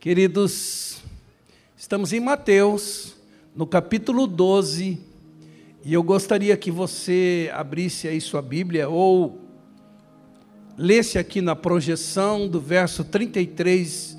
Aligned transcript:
Queridos, 0.00 0.98
estamos 1.76 2.12
em 2.12 2.20
Mateus, 2.20 3.16
no 3.52 3.66
capítulo 3.66 4.28
12, 4.28 4.96
e 5.84 5.92
eu 5.92 6.04
gostaria 6.04 6.56
que 6.56 6.70
você 6.70 7.50
abrisse 7.52 8.06
aí 8.06 8.20
sua 8.20 8.40
Bíblia 8.40 8.88
ou 8.88 9.40
lesse 10.76 11.18
aqui 11.18 11.40
na 11.40 11.56
projeção 11.56 12.46
do 12.46 12.60
verso 12.60 13.02
33 13.02 14.16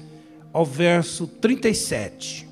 ao 0.51 0.65
verso 0.65 1.25
37. 1.25 2.48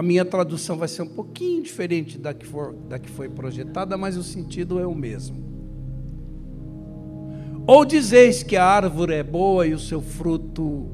A 0.00 0.02
minha 0.02 0.24
tradução 0.24 0.78
vai 0.78 0.88
ser 0.88 1.02
um 1.02 1.08
pouquinho 1.08 1.62
diferente 1.62 2.16
da 2.16 2.32
que, 2.32 2.46
for, 2.46 2.72
da 2.88 2.98
que 2.98 3.10
foi 3.10 3.28
projetada, 3.28 3.98
mas 3.98 4.16
o 4.16 4.22
sentido 4.22 4.80
é 4.80 4.86
o 4.86 4.94
mesmo. 4.94 5.36
Ou 7.66 7.84
dizeis 7.84 8.42
que 8.42 8.56
a 8.56 8.64
árvore 8.64 9.12
é 9.12 9.22
boa 9.22 9.66
e 9.66 9.74
o 9.74 9.78
seu 9.78 10.00
fruto 10.00 10.88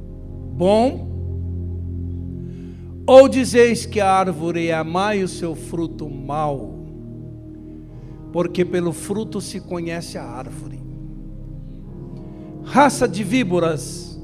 bom, 0.57 1.09
ou 3.07 3.29
dizeis 3.29 3.87
que 3.87 4.01
a 4.01 4.11
árvore 4.11 4.71
é 4.71 4.83
má 4.83 5.15
e 5.15 5.23
o 5.23 5.29
seu 5.29 5.55
fruto 5.55 6.11
mau, 6.11 6.75
porque 8.33 8.65
pelo 8.65 8.93
fruto 8.93 9.41
se 9.41 9.61
conhece 9.61 10.19
a 10.19 10.25
árvore. 10.25 10.81
Raça 12.65 13.07
de 13.07 13.23
víboras, 13.23 14.16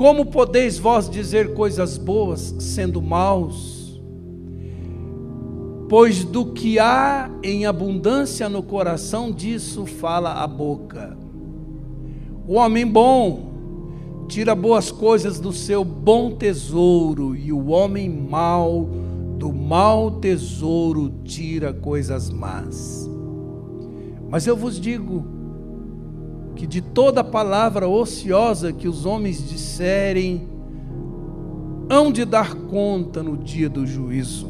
como 0.00 0.24
podeis 0.24 0.78
vós 0.78 1.10
dizer 1.10 1.52
coisas 1.52 1.98
boas 1.98 2.54
sendo 2.58 3.02
maus? 3.02 4.00
Pois 5.90 6.24
do 6.24 6.54
que 6.54 6.78
há 6.78 7.30
em 7.42 7.66
abundância 7.66 8.48
no 8.48 8.62
coração, 8.62 9.30
disso 9.30 9.84
fala 9.84 10.42
a 10.42 10.46
boca. 10.46 11.18
O 12.48 12.54
homem 12.54 12.86
bom 12.86 14.24
tira 14.26 14.54
boas 14.54 14.90
coisas 14.90 15.38
do 15.38 15.52
seu 15.52 15.84
bom 15.84 16.30
tesouro, 16.30 17.36
e 17.36 17.52
o 17.52 17.66
homem 17.66 18.08
mau 18.08 18.88
do 19.36 19.52
mau 19.52 20.12
tesouro 20.12 21.12
tira 21.24 21.74
coisas 21.74 22.30
más. 22.30 23.06
Mas 24.30 24.46
eu 24.46 24.56
vos 24.56 24.80
digo, 24.80 25.39
que 26.60 26.66
de 26.66 26.82
toda 26.82 27.24
palavra 27.24 27.88
ociosa 27.88 28.70
que 28.70 28.86
os 28.86 29.06
homens 29.06 29.48
disserem, 29.48 30.46
hão 31.88 32.12
de 32.12 32.22
dar 32.26 32.54
conta 32.54 33.22
no 33.22 33.34
dia 33.34 33.66
do 33.66 33.86
juízo. 33.86 34.48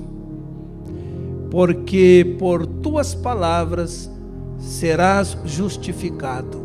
Porque 1.52 2.34
por 2.36 2.66
tuas 2.66 3.14
palavras 3.14 4.10
serás 4.58 5.38
justificado, 5.44 6.60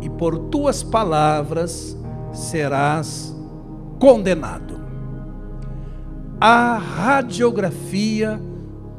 e 0.00 0.08
por 0.08 0.38
tuas 0.48 0.82
palavras 0.82 1.94
serás 2.32 3.36
condenado. 3.98 4.80
A 6.40 6.78
radiografia 6.78 8.40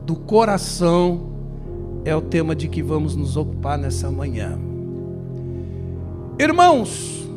do 0.05 0.15
coração 0.15 1.31
é 2.05 2.15
o 2.15 2.21
tema 2.21 2.55
de 2.55 2.67
que 2.67 2.83
vamos 2.83 3.15
nos 3.15 3.35
ocupar 3.35 3.75
nessa 3.79 4.11
manhã. 4.11 4.76
Irmãos, 6.39 7.27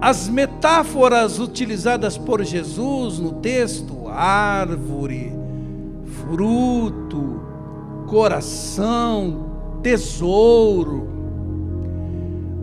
as 0.00 0.28
metáforas 0.28 1.38
utilizadas 1.38 2.18
por 2.18 2.42
Jesus 2.42 3.20
no 3.20 3.34
texto, 3.34 4.08
árvore, 4.08 5.32
fruto, 6.20 7.40
coração, 8.08 9.78
tesouro, 9.80 11.08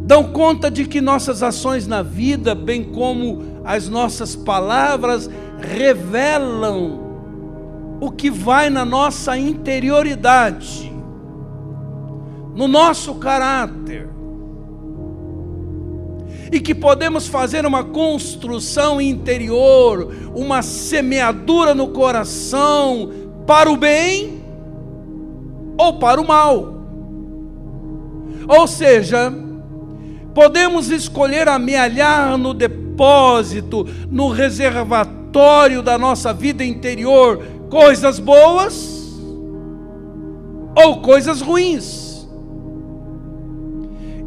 dão 0.03 0.33
conta 0.33 0.69
de 0.69 0.85
que 0.85 0.99
nossas 0.99 1.41
ações 1.41 1.87
na 1.87 2.01
vida, 2.01 2.53
bem 2.53 2.83
como 2.83 3.61
as 3.63 3.87
nossas 3.87 4.35
palavras, 4.35 5.29
revelam 5.59 7.07
o 8.01 8.11
que 8.11 8.29
vai 8.29 8.69
na 8.69 8.83
nossa 8.83 9.37
interioridade, 9.37 10.91
no 12.53 12.67
nosso 12.67 13.15
caráter 13.15 14.16
e 16.51 16.59
que 16.59 16.73
podemos 16.73 17.27
fazer 17.27 17.65
uma 17.65 17.83
construção 17.83 19.01
interior, 19.01 20.13
uma 20.33 20.61
semeadura 20.61 21.73
no 21.73 21.89
coração 21.89 23.11
para 23.45 23.71
o 23.71 23.77
bem 23.77 24.41
ou 25.77 25.99
para 25.99 26.21
o 26.21 26.27
mal. 26.27 26.73
Ou 28.47 28.67
seja, 28.67 29.33
podemos 30.33 30.89
escolher 30.89 31.47
amealhar 31.49 32.37
no 32.37 32.53
depósito, 32.53 33.85
no 34.09 34.29
reservatório 34.29 35.81
da 35.81 35.97
nossa 35.97 36.33
vida 36.33 36.63
interior 36.63 37.43
coisas 37.69 38.17
boas 38.19 38.97
ou 40.75 41.01
coisas 41.01 41.41
ruins. 41.41 42.06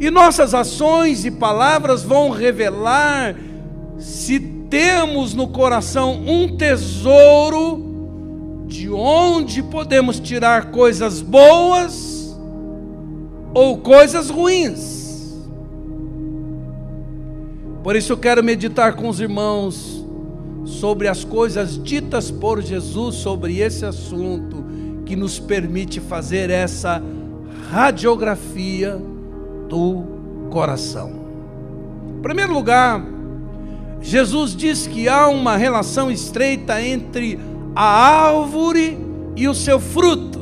E 0.01 0.09
nossas 0.09 0.55
ações 0.55 1.25
e 1.25 1.29
palavras 1.29 2.01
vão 2.01 2.31
revelar 2.31 3.35
se 3.99 4.39
temos 4.39 5.35
no 5.35 5.49
coração 5.49 6.23
um 6.25 6.57
tesouro 6.57 8.65
de 8.65 8.89
onde 8.89 9.61
podemos 9.61 10.19
tirar 10.19 10.71
coisas 10.71 11.21
boas 11.21 12.35
ou 13.53 13.77
coisas 13.77 14.31
ruins. 14.31 15.37
Por 17.83 17.95
isso 17.95 18.13
eu 18.13 18.17
quero 18.17 18.43
meditar 18.43 18.95
com 18.95 19.07
os 19.07 19.19
irmãos 19.19 20.03
sobre 20.65 21.09
as 21.09 21.23
coisas 21.23 21.77
ditas 21.77 22.31
por 22.31 22.59
Jesus 22.59 23.17
sobre 23.17 23.59
esse 23.59 23.85
assunto 23.85 24.65
que 25.05 25.15
nos 25.15 25.37
permite 25.37 25.99
fazer 25.99 26.49
essa 26.49 27.03
radiografia 27.69 28.99
do 29.71 30.03
coração. 30.49 31.13
Em 32.17 32.21
primeiro 32.21 32.53
lugar, 32.53 33.01
Jesus 34.01 34.53
diz 34.53 34.85
que 34.85 35.07
há 35.07 35.29
uma 35.29 35.55
relação 35.55 36.11
estreita 36.11 36.81
entre 36.81 37.39
a 37.73 37.85
árvore 38.27 38.99
e 39.33 39.47
o 39.47 39.55
seu 39.55 39.79
fruto. 39.79 40.41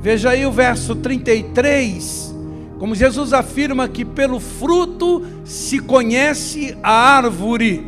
Veja 0.00 0.30
aí 0.30 0.44
o 0.44 0.50
verso 0.50 0.96
33, 0.96 2.34
como 2.80 2.92
Jesus 2.92 3.32
afirma 3.32 3.86
que 3.86 4.04
pelo 4.04 4.40
fruto 4.40 5.24
se 5.44 5.78
conhece 5.78 6.76
a 6.82 6.90
árvore. 6.90 7.86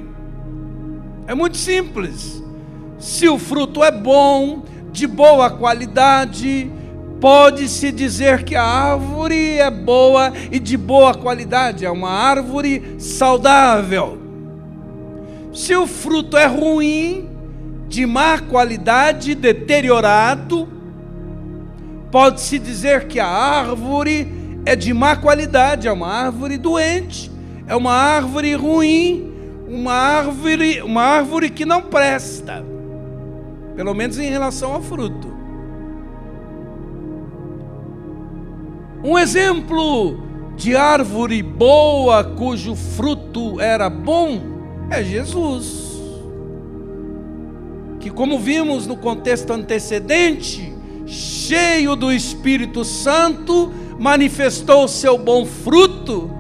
É 1.26 1.34
muito 1.34 1.56
simples. 1.56 2.40
Se 3.00 3.28
o 3.28 3.36
fruto 3.36 3.82
é 3.82 3.90
bom, 3.90 4.62
de 4.92 5.08
boa 5.08 5.50
qualidade, 5.50 6.70
Pode-se 7.20 7.90
dizer 7.90 8.44
que 8.44 8.54
a 8.54 8.62
árvore 8.62 9.58
é 9.58 9.70
boa 9.70 10.32
e 10.52 10.60
de 10.60 10.76
boa 10.76 11.14
qualidade, 11.14 11.84
é 11.84 11.90
uma 11.90 12.10
árvore 12.10 12.96
saudável. 12.98 14.18
Se 15.52 15.74
o 15.74 15.86
fruto 15.86 16.36
é 16.36 16.46
ruim, 16.46 17.28
de 17.88 18.06
má 18.06 18.38
qualidade, 18.38 19.34
deteriorado, 19.34 20.68
pode-se 22.10 22.58
dizer 22.58 23.08
que 23.08 23.18
a 23.18 23.26
árvore 23.26 24.28
é 24.64 24.76
de 24.76 24.92
má 24.92 25.16
qualidade, 25.16 25.88
é 25.88 25.92
uma 25.92 26.08
árvore 26.08 26.56
doente, 26.58 27.32
é 27.66 27.74
uma 27.74 27.92
árvore 27.92 28.54
ruim, 28.54 29.32
uma 29.66 29.92
árvore, 29.92 30.82
uma 30.82 31.02
árvore 31.02 31.50
que 31.50 31.64
não 31.64 31.82
presta, 31.82 32.64
pelo 33.74 33.94
menos 33.94 34.18
em 34.18 34.30
relação 34.30 34.72
ao 34.72 34.82
fruto. 34.82 35.37
Um 39.02 39.16
exemplo 39.16 40.18
de 40.56 40.74
árvore 40.74 41.40
boa 41.40 42.24
cujo 42.24 42.74
fruto 42.74 43.60
era 43.60 43.88
bom 43.88 44.40
é 44.90 45.04
Jesus. 45.04 45.98
Que, 48.00 48.10
como 48.10 48.38
vimos 48.38 48.86
no 48.86 48.96
contexto 48.96 49.52
antecedente, 49.52 50.72
cheio 51.06 51.94
do 51.94 52.12
Espírito 52.12 52.84
Santo, 52.84 53.72
manifestou 53.98 54.88
seu 54.88 55.16
bom 55.16 55.46
fruto, 55.46 56.30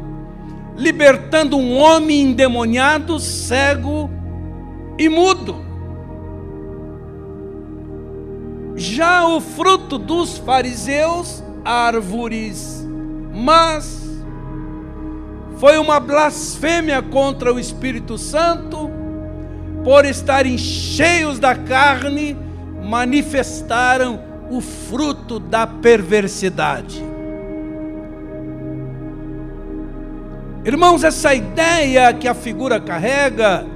libertando 0.76 1.56
um 1.56 1.76
homem 1.76 2.22
endemoniado, 2.22 3.20
cego 3.20 4.10
e 4.98 5.08
mudo. 5.08 5.64
Já 8.74 9.28
o 9.28 9.40
fruto 9.40 9.98
dos 9.98 10.38
fariseus 10.38 11.42
árvores, 11.68 12.82
mas 13.34 14.08
foi 15.58 15.76
uma 15.76 16.00
blasfêmia 16.00 17.02
contra 17.02 17.52
o 17.52 17.60
Espírito 17.60 18.16
Santo, 18.16 18.90
por 19.84 20.06
estarem 20.06 20.56
cheios 20.56 21.38
da 21.38 21.54
carne, 21.54 22.34
manifestaram 22.82 24.20
o 24.50 24.62
fruto 24.62 25.38
da 25.38 25.66
perversidade. 25.66 27.04
Irmãos, 30.64 31.04
essa 31.04 31.34
ideia 31.34 32.12
que 32.14 32.26
a 32.26 32.34
figura 32.34 32.80
carrega 32.80 33.66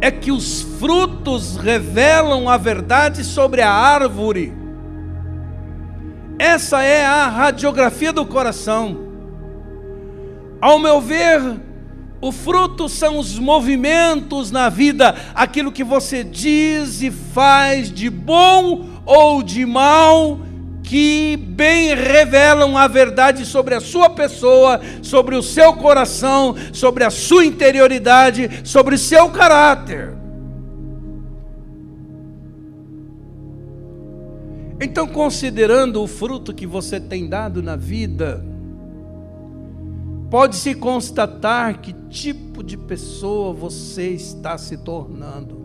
é 0.00 0.10
que 0.10 0.30
os 0.30 0.60
frutos 0.78 1.56
revelam 1.56 2.48
a 2.48 2.58
verdade 2.58 3.24
sobre 3.24 3.62
a 3.62 3.70
árvore. 3.70 4.63
Essa 6.38 6.82
é 6.82 7.04
a 7.04 7.28
radiografia 7.28 8.12
do 8.12 8.26
coração. 8.26 8.98
Ao 10.60 10.78
meu 10.78 11.00
ver, 11.00 11.40
o 12.20 12.32
fruto 12.32 12.88
são 12.88 13.18
os 13.18 13.38
movimentos 13.38 14.50
na 14.50 14.68
vida, 14.68 15.14
aquilo 15.34 15.70
que 15.70 15.84
você 15.84 16.24
diz 16.24 17.02
e 17.02 17.10
faz 17.10 17.92
de 17.92 18.08
bom 18.08 18.88
ou 19.04 19.42
de 19.42 19.66
mal, 19.66 20.40
que 20.82 21.36
bem 21.36 21.94
revelam 21.94 22.76
a 22.76 22.88
verdade 22.88 23.44
sobre 23.44 23.74
a 23.74 23.80
sua 23.80 24.10
pessoa, 24.10 24.80
sobre 25.02 25.36
o 25.36 25.42
seu 25.42 25.74
coração, 25.74 26.56
sobre 26.72 27.04
a 27.04 27.10
sua 27.10 27.44
interioridade, 27.44 28.62
sobre 28.64 28.94
o 28.94 28.98
seu 28.98 29.28
caráter. 29.30 30.23
Então, 34.84 35.08
considerando 35.08 36.02
o 36.02 36.06
fruto 36.06 36.52
que 36.52 36.66
você 36.66 37.00
tem 37.00 37.26
dado 37.26 37.62
na 37.62 37.74
vida, 37.74 38.44
pode-se 40.30 40.74
constatar 40.74 41.80
que 41.80 41.94
tipo 42.10 42.62
de 42.62 42.76
pessoa 42.76 43.54
você 43.54 44.10
está 44.10 44.58
se 44.58 44.76
tornando. 44.76 45.56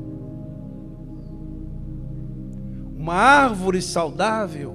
Uma 2.98 3.14
árvore 3.14 3.82
saudável 3.82 4.74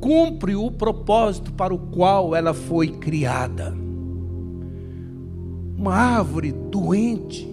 cumpre 0.00 0.56
o 0.56 0.68
propósito 0.72 1.52
para 1.52 1.72
o 1.72 1.78
qual 1.78 2.34
ela 2.34 2.52
foi 2.52 2.88
criada. 2.88 3.72
Uma 5.78 5.94
árvore 5.94 6.50
doente, 6.50 7.48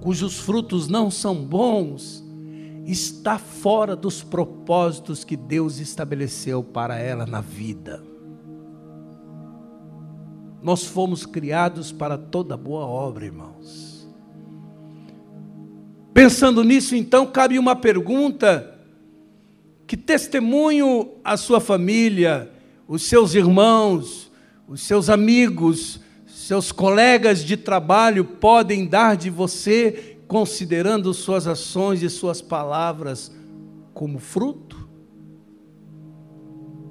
cujos 0.00 0.38
frutos 0.38 0.88
não 0.88 1.10
são 1.10 1.34
bons, 1.34 2.25
está 2.86 3.38
fora 3.38 3.96
dos 3.96 4.22
propósitos 4.22 5.24
que 5.24 5.36
Deus 5.36 5.78
estabeleceu 5.80 6.62
para 6.62 6.98
ela 6.98 7.26
na 7.26 7.40
vida. 7.40 8.02
Nós 10.62 10.84
fomos 10.84 11.26
criados 11.26 11.92
para 11.92 12.16
toda 12.16 12.56
boa 12.56 12.86
obra, 12.86 13.24
irmãos. 13.24 14.08
Pensando 16.14 16.64
nisso, 16.64 16.96
então, 16.96 17.26
cabe 17.26 17.58
uma 17.58 17.76
pergunta: 17.76 18.74
que 19.86 19.96
testemunho 19.96 21.10
a 21.22 21.36
sua 21.36 21.60
família, 21.60 22.50
os 22.88 23.02
seus 23.02 23.34
irmãos, 23.34 24.30
os 24.66 24.80
seus 24.80 25.10
amigos, 25.10 26.00
seus 26.26 26.72
colegas 26.72 27.44
de 27.44 27.56
trabalho 27.56 28.24
podem 28.24 28.86
dar 28.86 29.16
de 29.16 29.28
você, 29.28 30.15
considerando 30.26 31.12
suas 31.14 31.46
ações 31.46 32.02
e 32.02 32.10
suas 32.10 32.42
palavras 32.42 33.30
como 33.94 34.18
fruto? 34.18 34.88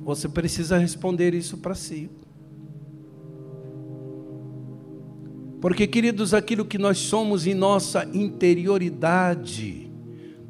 Você 0.03 0.29
precisa 0.29 0.77
responder 0.77 1.33
isso 1.33 1.57
para 1.57 1.75
si. 1.75 2.09
Porque, 5.59 5.87
queridos, 5.87 6.33
aquilo 6.33 6.63
que 6.63 6.77
nós 6.77 6.99
somos 6.99 7.47
em 7.47 7.55
nossa 7.55 8.07
interioridade, 8.13 9.91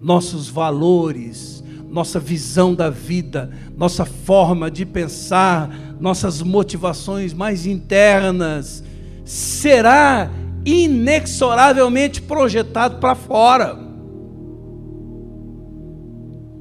nossos 0.02 0.50
valores, 0.50 1.64
nossa 1.88 2.20
visão 2.20 2.76
da 2.76 2.90
vida, 2.90 3.50
nossa 3.78 4.04
forma 4.04 4.70
de 4.70 4.86
pensar, 4.86 5.70
nossas 6.02 6.42
motivações 6.42 7.34
mais 7.34 7.66
internas, 7.66 8.84
será 9.24 10.30
inexoravelmente 10.66 12.22
projetado 12.22 13.00
para 13.00 13.16
fora. 13.16 13.78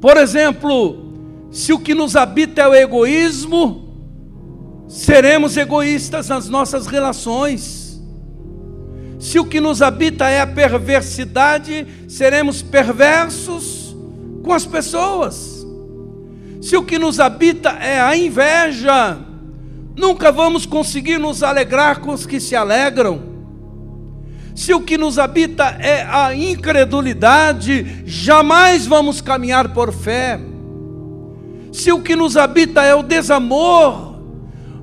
Por 0.00 0.18
exemplo, 0.18 1.48
se 1.50 1.72
o 1.72 1.78
que 1.78 1.94
nos 1.94 2.14
habita 2.14 2.60
é 2.60 2.68
o 2.68 2.74
egoísmo, 2.74 3.84
seremos 4.86 5.56
egoístas 5.56 6.28
nas 6.28 6.48
nossas 6.48 6.86
relações. 6.86 8.02
Se 9.18 9.38
o 9.38 9.46
que 9.46 9.60
nos 9.60 9.80
habita 9.80 10.28
é 10.28 10.42
a 10.42 10.46
perversidade, 10.46 11.86
seremos 12.06 12.60
perversos 12.60 13.96
com 14.42 14.52
as 14.52 14.66
pessoas. 14.66 15.66
Se 16.60 16.76
o 16.76 16.84
que 16.84 16.98
nos 16.98 17.18
habita 17.18 17.70
é 17.70 18.00
a 18.00 18.16
inveja, 18.16 19.18
nunca 19.96 20.30
vamos 20.30 20.66
conseguir 20.66 21.18
nos 21.18 21.42
alegrar 21.42 22.00
com 22.00 22.12
os 22.12 22.26
que 22.26 22.38
se 22.38 22.54
alegram. 22.54 23.33
Se 24.54 24.72
o 24.72 24.80
que 24.80 24.96
nos 24.96 25.18
habita 25.18 25.76
é 25.80 26.02
a 26.02 26.34
incredulidade, 26.34 28.04
jamais 28.06 28.86
vamos 28.86 29.20
caminhar 29.20 29.72
por 29.72 29.92
fé. 29.92 30.40
Se 31.72 31.90
o 31.90 32.00
que 32.00 32.14
nos 32.14 32.36
habita 32.36 32.82
é 32.82 32.94
o 32.94 33.02
desamor, 33.02 34.14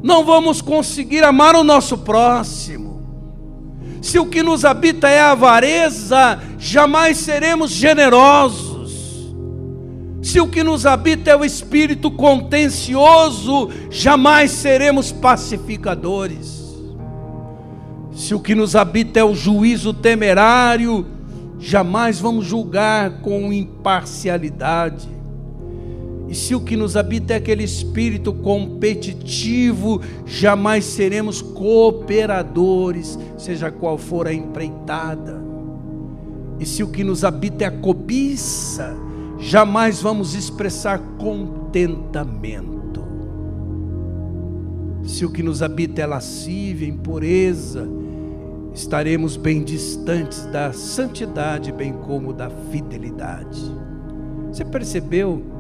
não 0.04 0.26
vamos 0.26 0.62
conseguir 0.62 1.24
amar 1.24 1.56
o 1.56 1.64
nosso 1.64 2.00
próximo. 2.00 2.92
Se 4.02 4.20
o 4.20 4.26
que 4.26 4.44
nos 4.44 4.66
habita 4.66 5.08
é 5.08 5.22
a 5.22 5.32
avareza, 5.32 6.40
jamais 6.60 7.18
seremos 7.18 7.72
generosos. 7.72 9.32
Se 10.22 10.42
o 10.42 10.48
que 10.48 10.64
nos 10.64 10.86
habita 10.86 11.32
é 11.32 11.36
o 11.36 11.46
espírito 11.46 12.12
contencioso, 12.12 13.70
jamais 13.90 14.52
seremos 14.52 15.12
pacificadores. 15.12 16.61
Se 18.14 18.36
o 18.36 18.40
que 18.40 18.54
nos 18.54 18.76
habita 18.76 19.20
é 19.20 19.24
o 19.24 19.34
juízo 19.34 19.94
temerário, 19.94 21.06
jamais 21.60 22.20
vamos 22.20 22.46
julgar 22.46 23.22
com 23.22 23.54
imparcialidade. 23.54 25.10
E 26.28 26.36
se 26.36 26.56
o 26.56 26.62
que 26.62 26.78
nos 26.78 26.96
habita 26.96 27.34
é 27.34 27.38
aquele 27.38 27.64
espírito 27.64 28.32
competitivo, 28.32 30.02
jamais 30.26 30.86
seremos 30.86 31.42
cooperadores, 31.42 33.20
seja 33.38 33.70
qual 33.70 33.98
for 33.98 34.28
a 34.28 34.34
empreitada. 34.34 35.42
E 36.58 36.66
se 36.66 36.84
o 36.84 36.88
que 36.88 37.04
nos 37.04 37.26
habita 37.26 37.66
é 37.66 37.68
a 37.68 37.72
cobiça, 37.72 38.96
jamais 39.40 40.02
vamos 40.02 40.34
expressar 40.36 41.00
contentamento. 41.18 42.81
Se 45.12 45.26
o 45.26 45.30
que 45.30 45.44
nos 45.44 45.62
habita 45.62 46.02
é 46.02 46.06
lascívia, 46.06 46.88
impureza, 46.88 47.88
estaremos 48.74 49.38
bem 49.38 49.64
distantes 49.64 50.46
da 50.48 50.72
santidade, 50.72 51.72
bem 51.72 51.94
como 51.94 52.34
da 52.34 52.50
fidelidade. 52.50 53.62
Você 54.52 54.66
percebeu? 54.66 55.52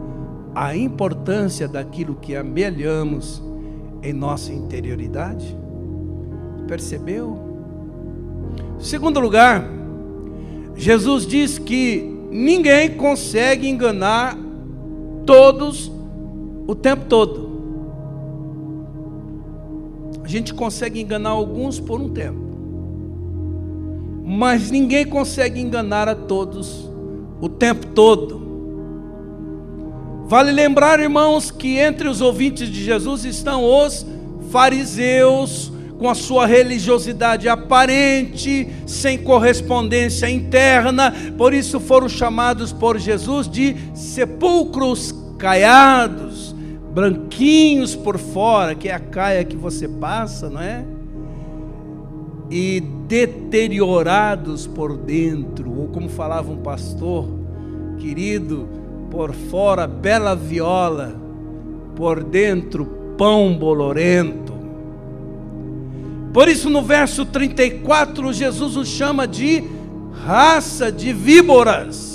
a 0.53 0.75
importância 0.75 1.67
daquilo 1.67 2.15
que 2.15 2.35
amelhamos 2.35 3.41
em 4.03 4.13
nossa 4.13 4.51
interioridade? 4.51 5.57
Percebeu? 6.67 7.39
Segundo 8.79 9.19
lugar, 9.19 9.65
Jesus 10.75 11.25
diz 11.25 11.57
que 11.57 12.01
ninguém 12.31 12.95
consegue 12.95 13.67
enganar 13.67 14.37
todos 15.25 15.91
o 16.67 16.75
tempo 16.75 17.05
todo. 17.05 17.40
Gente 20.31 20.53
consegue 20.53 21.01
enganar 21.01 21.31
alguns 21.31 21.77
por 21.77 21.99
um 21.99 22.07
tempo, 22.07 22.39
mas 24.25 24.71
ninguém 24.71 25.05
consegue 25.05 25.59
enganar 25.59 26.07
a 26.07 26.15
todos 26.15 26.89
o 27.41 27.49
tempo 27.49 27.87
todo. 27.87 28.41
Vale 30.27 30.53
lembrar, 30.53 31.01
irmãos, 31.01 31.51
que 31.51 31.77
entre 31.77 32.07
os 32.07 32.21
ouvintes 32.21 32.69
de 32.69 32.81
Jesus 32.81 33.25
estão 33.25 33.65
os 33.65 34.05
fariseus, 34.49 35.69
com 35.99 36.07
a 36.07 36.15
sua 36.15 36.45
religiosidade 36.45 37.49
aparente, 37.49 38.69
sem 38.87 39.17
correspondência 39.17 40.29
interna, 40.29 41.13
por 41.37 41.53
isso 41.53 41.77
foram 41.77 42.07
chamados 42.07 42.71
por 42.71 42.97
Jesus 42.97 43.49
de 43.49 43.75
sepulcros 43.93 45.13
caiados, 45.37 46.30
branquinhos 46.93 47.95
por 47.95 48.17
fora, 48.17 48.75
que 48.75 48.89
é 48.89 48.93
a 48.93 48.99
caia 48.99 49.43
que 49.43 49.55
você 49.55 49.87
passa, 49.87 50.49
não 50.49 50.61
é? 50.61 50.85
E 52.49 52.81
deteriorados 53.07 54.67
por 54.67 54.97
dentro, 54.97 55.71
ou 55.79 55.87
como 55.87 56.09
falava 56.09 56.51
um 56.51 56.57
pastor 56.57 57.27
querido, 57.97 58.67
por 59.09 59.33
fora 59.33 59.87
bela 59.87 60.35
viola, 60.35 61.15
por 61.95 62.23
dentro 62.23 62.85
pão 63.17 63.55
bolorento. 63.57 64.51
Por 66.33 66.47
isso, 66.47 66.69
no 66.69 66.81
verso 66.81 67.25
34, 67.25 68.31
Jesus 68.33 68.75
os 68.77 68.87
chama 68.87 69.27
de 69.27 69.63
raça 70.25 70.91
de 70.91 71.11
víboras. 71.11 72.10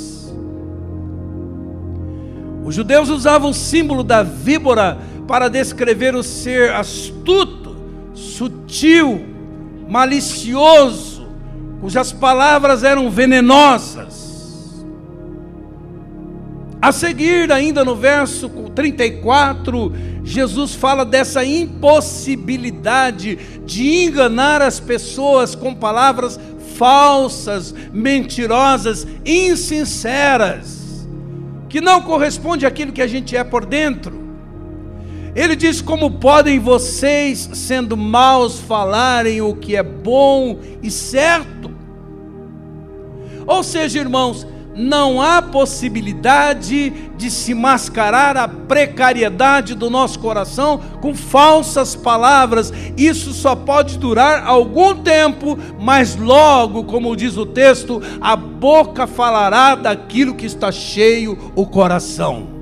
Os 2.67 2.75
judeus 2.75 3.09
usavam 3.09 3.51
o 3.51 3.55
símbolo 3.55 4.03
da 4.03 4.25
víbora 4.25 4.99
para 5.29 5.49
descrever 5.49 6.17
o 6.17 6.23
ser 6.25 6.73
astuto, 6.73 7.77
sutil, 8.13 9.25
malicioso, 9.89 11.29
cujas 11.81 12.13
palavras 12.13 12.83
eram 12.83 13.09
venenosas. 13.09 14.85
A 16.83 16.91
seguir, 16.91 17.53
ainda 17.53 17.85
no 17.85 17.95
verso 17.95 18.49
34, 18.75 19.93
Jesus 20.25 20.75
fala 20.75 21.05
dessa 21.05 21.45
impossibilidade 21.45 23.39
de 23.65 24.07
enganar 24.07 24.61
as 24.61 24.81
pessoas 24.81 25.55
com 25.55 25.73
palavras 25.73 26.39
falsas, 26.77 27.73
mentirosas, 27.93 29.07
insinceras, 29.25 30.86
que 31.77 31.81
não 31.83 32.01
corresponde 32.01 32.65
àquilo 32.65 32.91
que 32.91 33.03
a 33.03 33.07
gente 33.07 33.37
é 33.37 33.45
por 33.45 33.67
dentro. 33.67 34.19
Ele 35.35 35.55
diz: 35.55 35.83
Como 35.83 36.13
podem 36.13 36.59
vocês, 36.59 37.51
sendo 37.53 37.99
maus, 37.99 38.59
falarem 38.59 39.43
o 39.43 39.55
que 39.55 39.77
é 39.77 39.83
bom 39.83 40.59
e 40.83 40.91
certo? 40.91 41.71
Ou 43.47 43.63
seja, 43.63 43.99
irmãos, 43.99 44.47
não 44.77 45.23
há 45.23 45.41
possibilidade 45.41 46.91
de 47.17 47.31
se 47.31 47.55
mascarar 47.55 48.37
a 48.37 48.47
precariedade 48.47 49.75
do 49.75 49.89
nosso 49.89 50.19
coração 50.19 50.79
com 51.01 51.15
falsas 51.15 51.97
palavras. 51.97 52.73
Isso 52.97 53.33
só 53.33 53.57
pode 53.57 53.99
durar 53.99 54.47
algum 54.47 54.95
tempo, 54.95 55.59
mas 55.81 56.15
logo, 56.15 56.85
como 56.85 57.17
diz 57.17 57.39
o 57.39 57.47
texto, 57.47 58.03
a 58.21 58.37
boca 58.37 59.07
falará 59.07 59.75
daquilo 59.75 60.35
que 60.35 60.45
está 60.45 60.71
cheio 60.71 61.53
o 61.57 61.67
coração. 61.67 62.55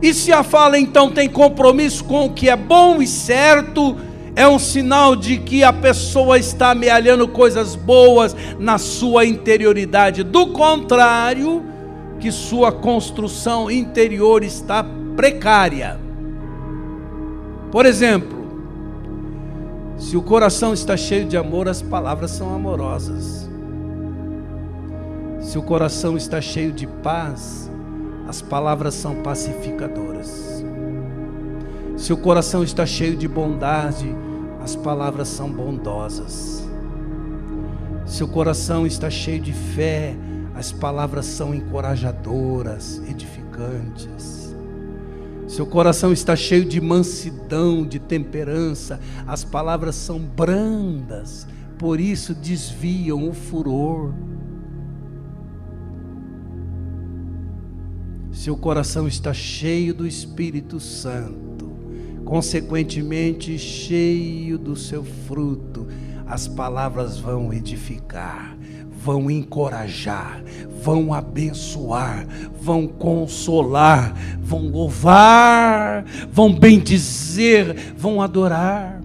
E 0.00 0.12
se 0.12 0.32
a 0.32 0.42
fala 0.42 0.78
então 0.78 1.10
tem 1.10 1.28
compromisso 1.28 2.04
com 2.04 2.26
o 2.26 2.32
que 2.32 2.48
é 2.48 2.56
bom 2.56 3.00
e 3.00 3.06
certo, 3.06 3.96
é 4.36 4.48
um 4.48 4.58
sinal 4.58 5.14
de 5.14 5.38
que 5.38 5.62
a 5.62 5.72
pessoa 5.72 6.38
está 6.38 6.70
amealhando 6.70 7.28
coisas 7.28 7.74
boas 7.76 8.34
na 8.58 8.78
sua 8.78 9.24
interioridade. 9.24 10.22
Do 10.22 10.48
contrário, 10.48 11.64
que 12.18 12.32
sua 12.32 12.72
construção 12.72 13.70
interior 13.70 14.42
está 14.42 14.84
precária. 15.16 16.00
Por 17.70 17.86
exemplo, 17.86 18.44
se 19.96 20.16
o 20.16 20.22
coração 20.22 20.72
está 20.72 20.96
cheio 20.96 21.26
de 21.26 21.36
amor, 21.36 21.68
as 21.68 21.80
palavras 21.80 22.30
são 22.32 22.54
amorosas. 22.54 23.48
Se 25.40 25.58
o 25.58 25.62
coração 25.62 26.16
está 26.16 26.40
cheio 26.40 26.72
de 26.72 26.86
paz, 26.86 27.70
as 28.26 28.40
palavras 28.40 28.94
são 28.94 29.16
pacificadoras. 29.16 30.53
Se 32.04 32.12
o 32.12 32.18
coração 32.18 32.62
está 32.62 32.84
cheio 32.84 33.16
de 33.16 33.26
bondade, 33.26 34.14
as 34.60 34.76
palavras 34.76 35.26
são 35.26 35.50
bondosas. 35.50 36.62
Se 38.04 38.22
o 38.22 38.28
coração 38.28 38.86
está 38.86 39.08
cheio 39.08 39.40
de 39.40 39.54
fé, 39.54 40.14
as 40.54 40.70
palavras 40.70 41.24
são 41.24 41.54
encorajadoras, 41.54 43.00
edificantes. 43.08 44.54
Se 45.48 45.62
o 45.62 45.66
coração 45.66 46.12
está 46.12 46.36
cheio 46.36 46.66
de 46.66 46.78
mansidão, 46.78 47.86
de 47.86 47.98
temperança, 47.98 49.00
as 49.26 49.42
palavras 49.42 49.94
são 49.94 50.18
brandas, 50.18 51.46
por 51.78 51.98
isso 51.98 52.34
desviam 52.34 53.26
o 53.26 53.32
furor. 53.32 54.12
Se 58.30 58.50
o 58.50 58.56
coração 58.58 59.08
está 59.08 59.32
cheio 59.32 59.94
do 59.94 60.06
Espírito 60.06 60.78
Santo, 60.78 61.53
consequentemente 62.24 63.58
cheio 63.58 64.58
do 64.58 64.74
seu 64.74 65.04
fruto, 65.04 65.86
as 66.26 66.48
palavras 66.48 67.18
vão 67.18 67.52
edificar, 67.52 68.56
vão 68.90 69.30
encorajar, 69.30 70.42
vão 70.82 71.12
abençoar, 71.12 72.26
vão 72.58 72.86
consolar, 72.86 74.14
vão 74.40 74.68
louvar, 74.68 76.04
vão 76.32 76.52
bendizer, 76.52 77.94
vão 77.96 78.22
adorar. 78.22 79.02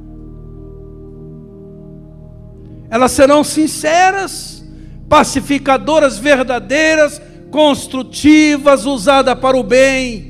Elas 2.90 3.12
serão 3.12 3.44
sinceras, 3.44 4.66
pacificadoras 5.10 6.18
verdadeiras, 6.18 7.22
construtivas, 7.52 8.86
usadas 8.86 9.38
para 9.38 9.58
o 9.58 9.64
bem 9.64 10.29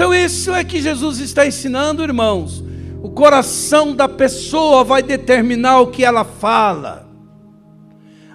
então, 0.00 0.14
isso 0.14 0.54
é 0.54 0.64
que 0.64 0.80
Jesus 0.80 1.18
está 1.18 1.46
ensinando, 1.46 2.02
irmãos. 2.02 2.64
O 3.02 3.10
coração 3.10 3.94
da 3.94 4.08
pessoa 4.08 4.82
vai 4.82 5.02
determinar 5.02 5.80
o 5.80 5.88
que 5.88 6.02
ela 6.02 6.24
fala. 6.24 7.06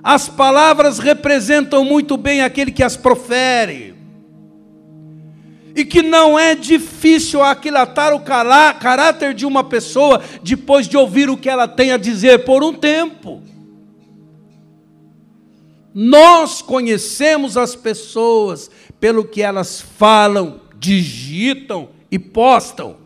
As 0.04 0.30
palavras 0.30 1.00
representam 1.00 1.84
muito 1.84 2.18
bem 2.18 2.44
aquele 2.44 2.72
que 2.72 2.84
as 2.84 2.96
profere. 2.96 3.96
E 5.76 5.84
que 5.84 6.04
não 6.04 6.38
é 6.38 6.54
difícil 6.54 7.42
aquilatar 7.42 8.14
o 8.14 8.20
caráter 8.20 9.34
de 9.34 9.44
uma 9.44 9.64
pessoa 9.64 10.22
depois 10.44 10.88
de 10.88 10.96
ouvir 10.96 11.32
o 11.32 11.38
que 11.38 11.50
ela 11.50 11.68
tem 11.68 11.92
a 11.92 11.98
dizer 11.98 12.46
por 12.46 12.64
um 12.64 12.74
tempo. 12.74 13.42
Nós 15.92 16.62
conhecemos 16.62 17.58
as 17.58 17.76
pessoas 17.76 18.70
pelo 19.00 19.26
que 19.26 19.42
elas 19.42 19.82
falam 19.82 20.64
digitam 20.86 21.90
e 22.12 22.20
postam. 22.20 22.98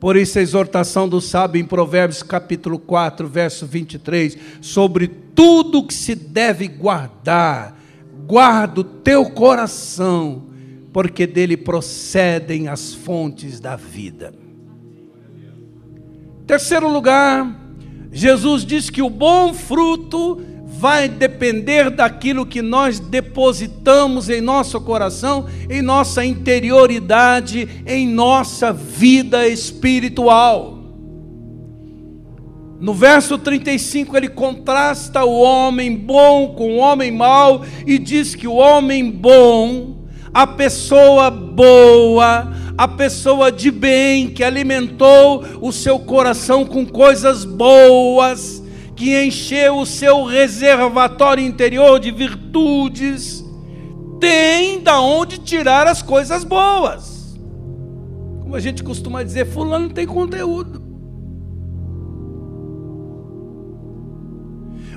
Por 0.00 0.16
isso 0.16 0.38
a 0.38 0.42
exortação 0.42 1.08
do 1.08 1.20
sábio 1.20 1.60
em 1.60 1.64
Provérbios 1.64 2.22
capítulo 2.22 2.78
4, 2.78 3.28
verso 3.28 3.66
23, 3.66 4.36
sobre 4.60 5.06
tudo 5.06 5.86
que 5.86 5.94
se 5.94 6.14
deve 6.14 6.66
guardar, 6.66 7.78
guarda 8.26 8.80
o 8.80 8.84
teu 8.84 9.30
coração, 9.30 10.44
porque 10.92 11.26
dele 11.26 11.56
procedem 11.56 12.66
as 12.66 12.94
fontes 12.94 13.60
da 13.60 13.76
vida. 13.76 14.34
Terceiro 16.46 16.90
lugar, 16.90 17.60
Jesus 18.10 18.64
diz 18.64 18.90
que 18.90 19.02
o 19.02 19.10
bom 19.10 19.54
fruto 19.54 20.40
vai 20.78 21.08
depender 21.08 21.90
daquilo 21.90 22.46
que 22.46 22.62
nós 22.62 22.98
depositamos 22.98 24.28
em 24.28 24.40
nosso 24.40 24.80
coração, 24.80 25.46
em 25.70 25.80
nossa 25.80 26.24
interioridade, 26.24 27.68
em 27.86 28.08
nossa 28.08 28.72
vida 28.72 29.46
espiritual. 29.46 30.78
No 32.80 32.92
verso 32.92 33.38
35 33.38 34.16
ele 34.16 34.28
contrasta 34.28 35.24
o 35.24 35.40
homem 35.40 35.94
bom 35.94 36.48
com 36.48 36.72
o 36.72 36.78
homem 36.78 37.12
mau 37.12 37.64
e 37.86 37.96
diz 37.96 38.34
que 38.34 38.48
o 38.48 38.54
homem 38.54 39.08
bom, 39.08 40.04
a 40.34 40.48
pessoa 40.48 41.30
boa, 41.30 42.52
a 42.76 42.88
pessoa 42.88 43.52
de 43.52 43.70
bem 43.70 44.30
que 44.30 44.42
alimentou 44.42 45.44
o 45.60 45.70
seu 45.70 46.00
coração 46.00 46.64
com 46.64 46.84
coisas 46.84 47.44
boas, 47.44 48.61
que 49.02 49.20
encheu 49.20 49.78
o 49.78 49.84
seu 49.84 50.22
reservatório 50.22 51.44
interior 51.44 51.98
de 51.98 52.12
virtudes, 52.12 53.44
tem 54.20 54.80
da 54.80 55.00
onde 55.00 55.38
tirar 55.38 55.88
as 55.88 56.00
coisas 56.00 56.44
boas. 56.44 57.36
Como 58.40 58.54
a 58.54 58.60
gente 58.60 58.80
costuma 58.84 59.24
dizer, 59.24 59.44
fulano 59.46 59.90
tem 59.90 60.06
conteúdo. 60.06 60.80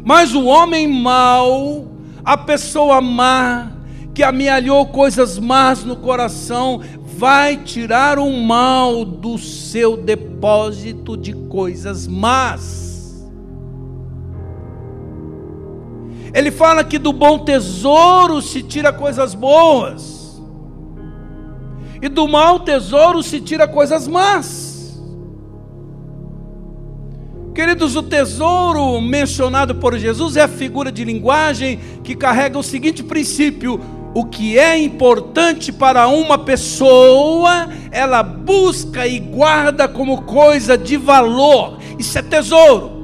Mas 0.03 0.35
o 0.35 0.45
homem 0.45 0.88
mau, 0.88 1.88
a 2.24 2.38
pessoa 2.38 3.01
má, 3.01 3.71
que 4.13 4.21
amealhou 4.21 4.85
coisas 4.85 5.39
más 5.39 5.83
no 5.83 5.95
coração, 5.95 6.79
vai 7.17 7.57
tirar 7.57 8.19
o 8.19 8.31
mal 8.31 9.03
do 9.03 9.39
seu 9.39 9.97
depósito 9.97 11.17
de 11.17 11.33
coisas 11.33 12.05
más. 12.05 12.85
Ele 16.36 16.51
fala 16.51 16.84
que 16.84 17.00
do 17.00 17.13
bom 17.13 17.39
tesouro 17.39 18.42
se 18.42 18.62
tira 18.62 18.92
coisas 18.92 19.34
boas, 19.34 20.44
e 22.01 22.10
do 22.10 22.27
mau 22.27 22.60
tesouro 22.60 23.24
se 23.24 23.39
tira 23.39 23.65
coisas 23.65 24.06
más. 24.06 25.01
Queridos, 27.54 27.96
o 27.96 28.04
tesouro 28.04 29.00
mencionado 29.00 29.75
por 29.75 29.98
Jesus 29.98 30.36
é 30.36 30.42
a 30.42 30.48
figura 30.50 30.92
de 30.92 31.06
linguagem 31.06 31.80
que 32.04 32.13
carrega 32.13 32.60
o 32.60 32.63
seguinte 32.63 33.01
princípio: 33.01 33.80
o 34.13 34.25
que 34.25 34.60
é 34.60 34.77
importante 34.77 35.72
para 35.72 36.10
uma 36.10 36.38
pessoa, 36.38 37.70
ela 37.92 38.22
busca 38.22 39.08
e 39.08 39.20
guarda 39.20 39.88
como 39.88 40.24
coisa 40.24 40.77
de 40.77 40.98
valor. 40.98 41.80
Isso 41.98 42.20
é 42.20 42.22
tesouro. 42.22 42.95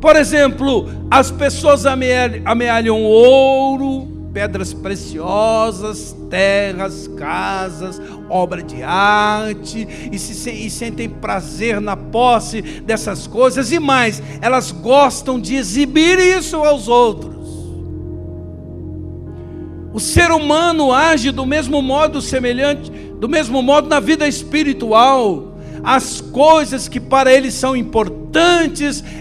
Por 0.00 0.14
exemplo, 0.16 0.88
as 1.10 1.30
pessoas 1.30 1.84
amealham 1.86 3.02
ouro, 3.02 4.16
pedras 4.32 4.74
preciosas, 4.74 6.14
terras, 6.28 7.08
casas, 7.16 8.00
obra 8.28 8.62
de 8.62 8.82
arte, 8.82 9.88
e, 10.12 10.18
se, 10.18 10.50
e 10.50 10.68
sentem 10.68 11.08
prazer 11.08 11.80
na 11.80 11.96
posse 11.96 12.60
dessas 12.60 13.26
coisas, 13.26 13.72
e 13.72 13.78
mais, 13.78 14.22
elas 14.42 14.70
gostam 14.70 15.40
de 15.40 15.54
exibir 15.54 16.18
isso 16.18 16.56
aos 16.56 16.86
outros. 16.86 17.34
O 19.94 19.98
ser 19.98 20.30
humano 20.30 20.92
age 20.92 21.30
do 21.30 21.46
mesmo 21.46 21.80
modo 21.80 22.20
semelhante, 22.20 22.90
do 23.18 23.30
mesmo 23.30 23.62
modo 23.62 23.88
na 23.88 24.00
vida 24.00 24.28
espiritual. 24.28 25.56
As 25.82 26.20
coisas 26.20 26.86
que 26.88 27.00
para 27.00 27.32
ele 27.32 27.50
são 27.50 27.74
importantes 27.74 28.15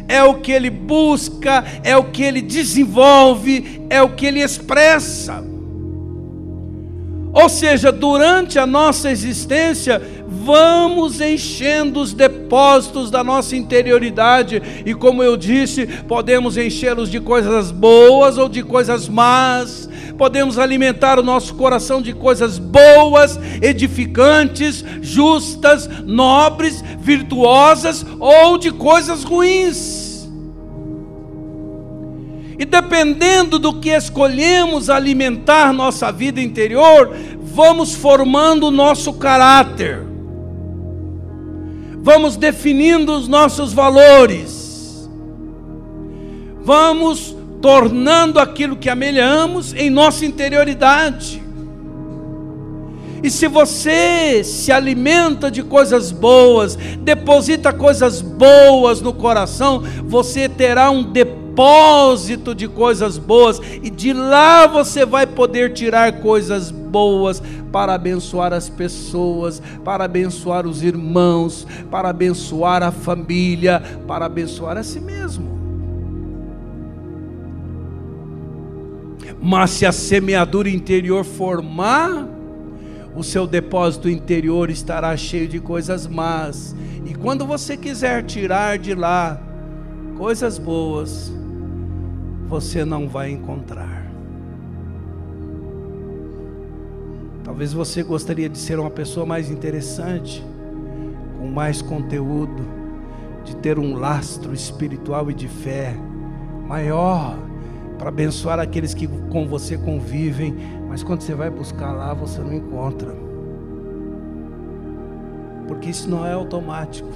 é 0.07 0.23
o 0.23 0.35
que 0.35 0.51
ele 0.51 0.69
busca, 0.69 1.63
é 1.83 1.95
o 1.95 2.05
que 2.05 2.23
ele 2.23 2.41
desenvolve, 2.41 3.81
é 3.89 4.01
o 4.01 4.09
que 4.09 4.25
ele 4.25 4.41
expressa. 4.41 5.43
Ou 7.33 7.49
seja, 7.49 7.91
durante 7.91 8.57
a 8.57 8.65
nossa 8.65 9.11
existência, 9.11 10.01
vamos 10.25 11.19
enchendo 11.19 11.99
os 11.99 12.13
depósitos 12.13 13.11
da 13.11 13.25
nossa 13.25 13.57
interioridade, 13.57 14.61
e 14.85 14.93
como 14.93 15.21
eu 15.21 15.35
disse, 15.35 15.85
podemos 16.07 16.55
enchê-los 16.55 17.11
de 17.11 17.19
coisas 17.19 17.71
boas 17.71 18.37
ou 18.37 18.47
de 18.47 18.63
coisas 18.63 19.09
más, 19.09 19.89
podemos 20.17 20.57
alimentar 20.57 21.19
o 21.19 21.23
nosso 21.23 21.55
coração 21.55 22.01
de 22.01 22.13
coisas 22.13 22.57
boas, 22.57 23.39
edificantes, 23.61 24.83
justas, 25.01 25.87
nobres, 26.05 26.83
virtuosas 26.99 28.05
ou 28.19 28.57
de 28.57 28.71
coisas 28.71 29.23
ruins. 29.23 30.05
E 32.57 32.63
dependendo 32.63 33.59
do 33.59 33.79
que 33.79 33.89
escolhemos 33.89 34.89
alimentar 34.89 35.73
nossa 35.73 36.11
vida 36.11 36.39
interior, 36.39 37.13
vamos 37.41 37.93
formando 37.93 38.67
o 38.67 38.71
nosso 38.71 39.13
caráter, 39.13 40.01
vamos 42.01 42.37
definindo 42.37 43.13
os 43.13 43.27
nossos 43.27 43.73
valores, 43.73 45.09
vamos 46.63 47.34
tornando 47.65 48.39
aquilo 48.39 48.75
que 48.75 48.91
amelhamos 48.91 49.73
em 49.73 49.89
nossa 49.89 50.23
interioridade. 50.23 51.41
E 53.23 53.31
se 53.31 53.47
você 53.47 54.43
se 54.43 54.71
alimenta 54.71 55.49
de 55.49 55.63
coisas 55.63 56.11
boas, 56.11 56.75
deposita 56.75 57.73
coisas 57.73 58.21
boas 58.21 59.01
no 59.01 59.11
coração, 59.11 59.81
você 60.03 60.47
terá 60.47 60.91
um 60.91 61.01
depósito 61.11 62.53
de 62.53 62.67
coisas 62.67 63.17
boas, 63.17 63.59
e 63.81 63.89
de 63.89 64.13
lá 64.13 64.67
você 64.67 65.03
vai 65.03 65.25
poder 65.25 65.73
tirar 65.73 66.19
coisas 66.19 66.69
boas 66.69 67.41
para 67.71 67.95
abençoar 67.95 68.53
as 68.53 68.69
pessoas, 68.69 69.59
para 69.83 70.05
abençoar 70.05 70.67
os 70.67 70.83
irmãos, 70.83 71.65
para 71.89 72.09
abençoar 72.09 72.83
a 72.83 72.91
família, 72.91 73.81
para 74.07 74.27
abençoar 74.27 74.77
a 74.77 74.83
si 74.83 74.99
mesmo. 74.99 75.54
Mas 79.41 79.71
se 79.71 79.85
a 79.85 79.91
semeadura 79.91 80.69
interior 80.69 81.23
formar, 81.23 82.27
o 83.15 83.23
seu 83.23 83.47
depósito 83.47 84.09
interior 84.09 84.69
estará 84.69 85.15
cheio 85.15 85.47
de 85.47 85.59
coisas 85.59 86.05
más. 86.07 86.75
E 87.05 87.13
quando 87.13 87.45
você 87.45 87.77
quiser 87.77 88.23
tirar 88.23 88.77
de 88.77 88.93
lá 88.93 89.41
coisas 90.17 90.57
boas, 90.57 91.31
você 92.47 92.83
não 92.83 93.07
vai 93.07 93.31
encontrar. 93.31 94.05
Talvez 97.43 97.71
você 97.71 98.03
gostaria 98.03 98.49
de 98.49 98.57
ser 98.57 98.79
uma 98.79 98.89
pessoa 98.89 99.25
mais 99.25 99.49
interessante, 99.49 100.43
com 101.39 101.47
mais 101.47 101.81
conteúdo, 101.81 102.65
de 103.45 103.55
ter 103.57 103.77
um 103.77 103.95
lastro 103.95 104.53
espiritual 104.53 105.29
e 105.29 105.33
de 105.33 105.47
fé 105.47 105.95
maior, 106.67 107.37
para 107.97 108.09
abençoar 108.09 108.59
aqueles 108.59 108.93
que 108.93 109.07
com 109.07 109.47
você 109.47 109.77
convivem, 109.77 110.55
mas 110.87 111.03
quando 111.03 111.21
você 111.21 111.33
vai 111.33 111.49
buscar 111.49 111.91
lá, 111.91 112.13
você 112.13 112.41
não 112.41 112.53
encontra. 112.53 113.15
Porque 115.67 115.89
isso 115.89 116.09
não 116.09 116.25
é 116.25 116.33
automático, 116.33 117.09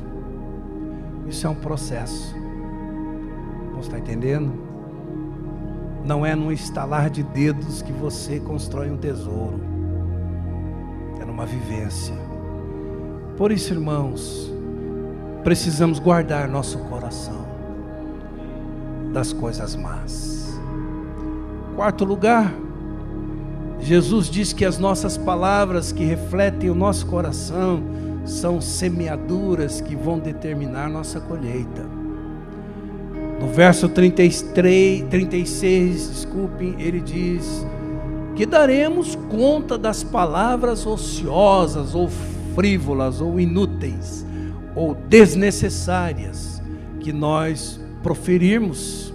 isso 1.27 1.45
é 1.45 1.49
um 1.49 1.55
processo. 1.55 2.35
Você 3.75 3.87
está 3.87 3.99
entendendo? 3.99 4.51
Não 6.03 6.25
é 6.25 6.35
num 6.35 6.51
estalar 6.51 7.09
de 7.09 7.23
dedos 7.23 7.81
que 7.81 7.91
você 7.91 8.39
constrói 8.39 8.89
um 8.89 8.97
tesouro. 8.97 9.59
É 11.21 11.25
numa 11.25 11.45
vivência. 11.45 12.15
Por 13.37 13.51
isso, 13.51 13.73
irmãos, 13.73 14.51
precisamos 15.43 15.99
guardar 15.99 16.47
nosso 16.47 16.77
coração 16.79 17.47
das 19.13 19.31
coisas 19.31 19.75
más. 19.75 20.48
Quarto 21.79 22.03
lugar, 22.03 22.53
Jesus 23.79 24.29
diz 24.29 24.51
que 24.51 24.65
as 24.65 24.77
nossas 24.77 25.17
palavras 25.17 25.93
que 25.93 26.03
refletem 26.03 26.69
o 26.69 26.75
nosso 26.75 27.05
coração 27.05 27.81
são 28.25 28.59
semeaduras 28.59 29.79
que 29.79 29.95
vão 29.95 30.19
determinar 30.19 30.89
nossa 30.89 31.21
colheita. 31.21 31.85
No 33.39 33.47
verso 33.47 33.87
33, 33.87 35.05
36, 35.09 36.09
desculpem, 36.09 36.75
ele 36.79 36.99
diz: 36.99 37.65
que 38.35 38.45
daremos 38.45 39.15
conta 39.29 39.77
das 39.77 40.03
palavras 40.03 40.85
ociosas, 40.85 41.95
ou 41.95 42.09
frívolas, 42.55 43.21
ou 43.21 43.39
inúteis, 43.39 44.25
ou 44.75 44.93
desnecessárias 44.93 46.61
que 46.99 47.13
nós 47.13 47.79
proferirmos. 48.03 49.08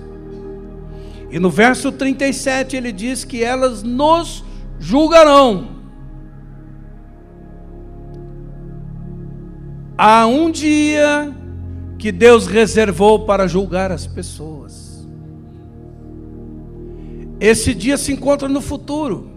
E 1.34 1.38
no 1.40 1.50
verso 1.50 1.90
37 1.90 2.76
ele 2.76 2.92
diz 2.92 3.24
que 3.24 3.42
elas 3.42 3.82
nos 3.82 4.44
julgarão. 4.78 5.66
Há 9.98 10.28
um 10.28 10.48
dia 10.48 11.34
que 11.98 12.12
Deus 12.12 12.46
reservou 12.46 13.26
para 13.26 13.48
julgar 13.48 13.90
as 13.90 14.06
pessoas. 14.06 15.04
Esse 17.40 17.74
dia 17.74 17.96
se 17.96 18.12
encontra 18.12 18.48
no 18.48 18.60
futuro, 18.60 19.28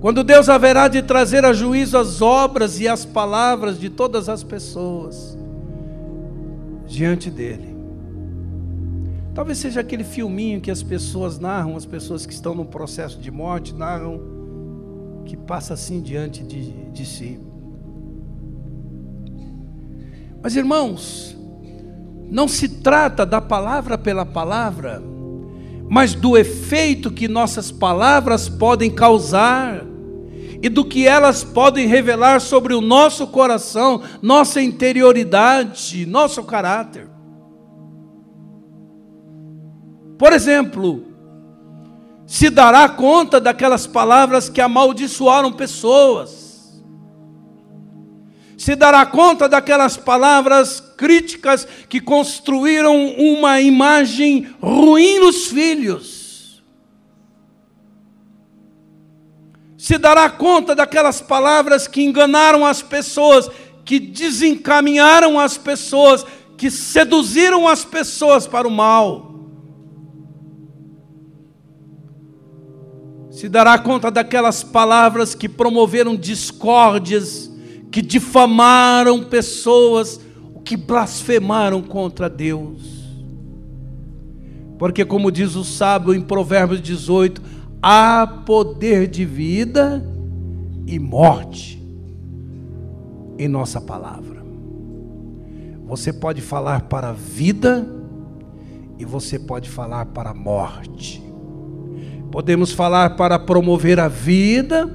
quando 0.00 0.24
Deus 0.24 0.48
haverá 0.48 0.88
de 0.88 1.02
trazer 1.02 1.44
a 1.44 1.52
juízo 1.52 1.96
as 1.96 2.20
obras 2.20 2.80
e 2.80 2.88
as 2.88 3.04
palavras 3.04 3.78
de 3.78 3.88
todas 3.88 4.28
as 4.28 4.42
pessoas 4.42 5.38
diante 6.88 7.30
dele. 7.30 7.73
Talvez 9.34 9.58
seja 9.58 9.80
aquele 9.80 10.04
filminho 10.04 10.60
que 10.60 10.70
as 10.70 10.80
pessoas 10.80 11.40
narram, 11.40 11.76
as 11.76 11.84
pessoas 11.84 12.24
que 12.24 12.32
estão 12.32 12.54
no 12.54 12.64
processo 12.64 13.18
de 13.18 13.32
morte 13.32 13.74
narram, 13.74 14.20
que 15.24 15.36
passa 15.36 15.74
assim 15.74 16.00
diante 16.00 16.44
de, 16.44 16.70
de 16.90 17.04
si. 17.04 17.40
Mas 20.40 20.54
irmãos, 20.54 21.36
não 22.30 22.46
se 22.46 22.68
trata 22.68 23.26
da 23.26 23.40
palavra 23.40 23.98
pela 23.98 24.24
palavra, 24.24 25.02
mas 25.88 26.14
do 26.14 26.36
efeito 26.36 27.10
que 27.10 27.26
nossas 27.26 27.72
palavras 27.72 28.48
podem 28.48 28.90
causar 28.90 29.84
e 30.62 30.68
do 30.68 30.84
que 30.84 31.08
elas 31.08 31.42
podem 31.42 31.88
revelar 31.88 32.40
sobre 32.40 32.72
o 32.72 32.80
nosso 32.80 33.26
coração, 33.26 34.00
nossa 34.22 34.62
interioridade, 34.62 36.06
nosso 36.06 36.42
caráter. 36.44 37.13
Por 40.24 40.32
exemplo, 40.32 41.04
se 42.26 42.48
dará 42.48 42.88
conta 42.88 43.38
daquelas 43.38 43.86
palavras 43.86 44.48
que 44.48 44.58
amaldiçoaram 44.58 45.52
pessoas, 45.52 46.82
se 48.56 48.74
dará 48.74 49.04
conta 49.04 49.46
daquelas 49.46 49.98
palavras 49.98 50.80
críticas 50.96 51.68
que 51.90 52.00
construíram 52.00 53.08
uma 53.18 53.60
imagem 53.60 54.48
ruim 54.62 55.18
nos 55.18 55.48
filhos. 55.48 56.64
Se 59.76 59.98
dará 59.98 60.30
conta 60.30 60.74
daquelas 60.74 61.20
palavras 61.20 61.86
que 61.86 62.02
enganaram 62.02 62.64
as 62.64 62.80
pessoas, 62.80 63.50
que 63.84 64.00
desencaminharam 64.00 65.38
as 65.38 65.58
pessoas, 65.58 66.24
que 66.56 66.70
seduziram 66.70 67.68
as 67.68 67.84
pessoas 67.84 68.46
para 68.46 68.66
o 68.66 68.70
mal. 68.70 69.33
Se 73.34 73.48
dará 73.48 73.76
conta 73.76 74.12
daquelas 74.12 74.62
palavras 74.62 75.34
que 75.34 75.48
promoveram 75.48 76.14
discórdias, 76.14 77.50
que 77.90 78.00
difamaram 78.00 79.24
pessoas, 79.24 80.20
que 80.64 80.76
blasfemaram 80.76 81.82
contra 81.82 82.30
Deus. 82.30 83.02
Porque, 84.78 85.04
como 85.04 85.32
diz 85.32 85.56
o 85.56 85.64
sábio 85.64 86.14
em 86.14 86.20
Provérbios 86.20 86.80
18, 86.80 87.42
há 87.82 88.24
poder 88.46 89.08
de 89.08 89.24
vida 89.24 90.00
e 90.86 91.00
morte 91.00 91.84
em 93.36 93.48
nossa 93.48 93.80
palavra. 93.80 94.44
Você 95.86 96.12
pode 96.12 96.40
falar 96.40 96.82
para 96.82 97.08
a 97.08 97.12
vida 97.12 97.84
e 98.96 99.04
você 99.04 99.40
pode 99.40 99.68
falar 99.68 100.06
para 100.06 100.30
a 100.30 100.34
morte. 100.34 101.23
Podemos 102.34 102.72
falar 102.72 103.10
para 103.10 103.38
promover 103.38 104.00
a 104.00 104.08
vida, 104.08 104.90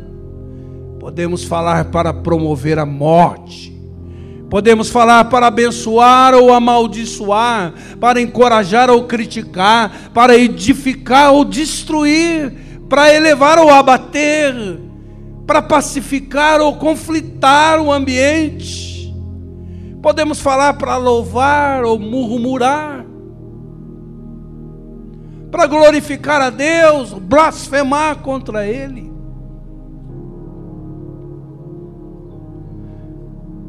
podemos 0.99 1.45
falar 1.45 1.85
para 1.85 2.13
promover 2.13 2.77
a 2.77 2.85
morte. 2.85 3.73
Podemos 4.49 4.89
falar 4.89 5.23
para 5.29 5.47
abençoar 5.47 6.33
ou 6.33 6.53
amaldiçoar, 6.53 7.73
para 7.97 8.19
encorajar 8.19 8.89
ou 8.89 9.05
criticar, 9.05 10.11
para 10.13 10.35
edificar 10.37 11.31
ou 11.31 11.45
destruir, 11.45 12.51
para 12.89 13.15
elevar 13.15 13.57
ou 13.57 13.69
abater, 13.69 14.53
para 15.47 15.61
pacificar 15.61 16.59
ou 16.59 16.75
conflitar 16.75 17.79
o 17.79 17.89
ambiente. 17.89 19.15
Podemos 20.01 20.41
falar 20.41 20.73
para 20.73 20.97
louvar 20.97 21.85
ou 21.85 21.97
murmurar 21.97 23.05
para 25.51 25.65
glorificar 25.65 26.41
a 26.41 26.49
Deus, 26.49 27.13
blasfemar 27.13 28.17
contra 28.17 28.67
Ele. 28.67 29.11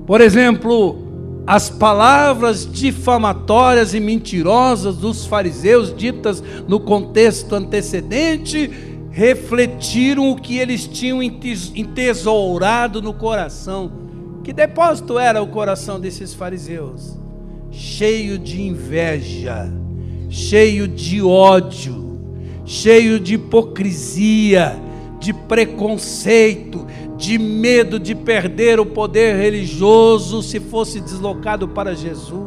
Por 0.06 0.20
exemplo, 0.20 1.42
as 1.46 1.70
palavras 1.70 2.70
difamatórias 2.70 3.94
e 3.94 4.00
mentirosas 4.00 4.96
dos 4.96 5.24
fariseus, 5.24 5.94
ditas 5.94 6.42
no 6.66 6.80
contexto 6.80 7.54
antecedente, 7.54 8.70
refletiram 9.10 10.30
o 10.30 10.36
que 10.36 10.58
eles 10.58 10.86
tinham 10.86 11.22
entesourado 11.22 13.00
no 13.00 13.14
coração. 13.14 13.90
Que 14.44 14.52
depósito 14.52 15.18
era 15.18 15.42
o 15.42 15.46
coração 15.46 15.98
desses 16.00 16.34
fariseus? 16.34 17.16
Cheio 17.70 18.38
de 18.38 18.62
inveja 18.62 19.70
cheio 20.30 20.86
de 20.86 21.20
ódio, 21.20 22.20
cheio 22.64 23.18
de 23.18 23.34
hipocrisia, 23.34 24.80
de 25.18 25.34
preconceito, 25.34 26.86
de 27.16 27.36
medo 27.36 27.98
de 27.98 28.14
perder 28.14 28.80
o 28.80 28.86
poder 28.86 29.36
religioso 29.36 30.42
se 30.42 30.60
fosse 30.60 31.00
deslocado 31.00 31.68
para 31.68 31.94
Jesus. 31.94 32.40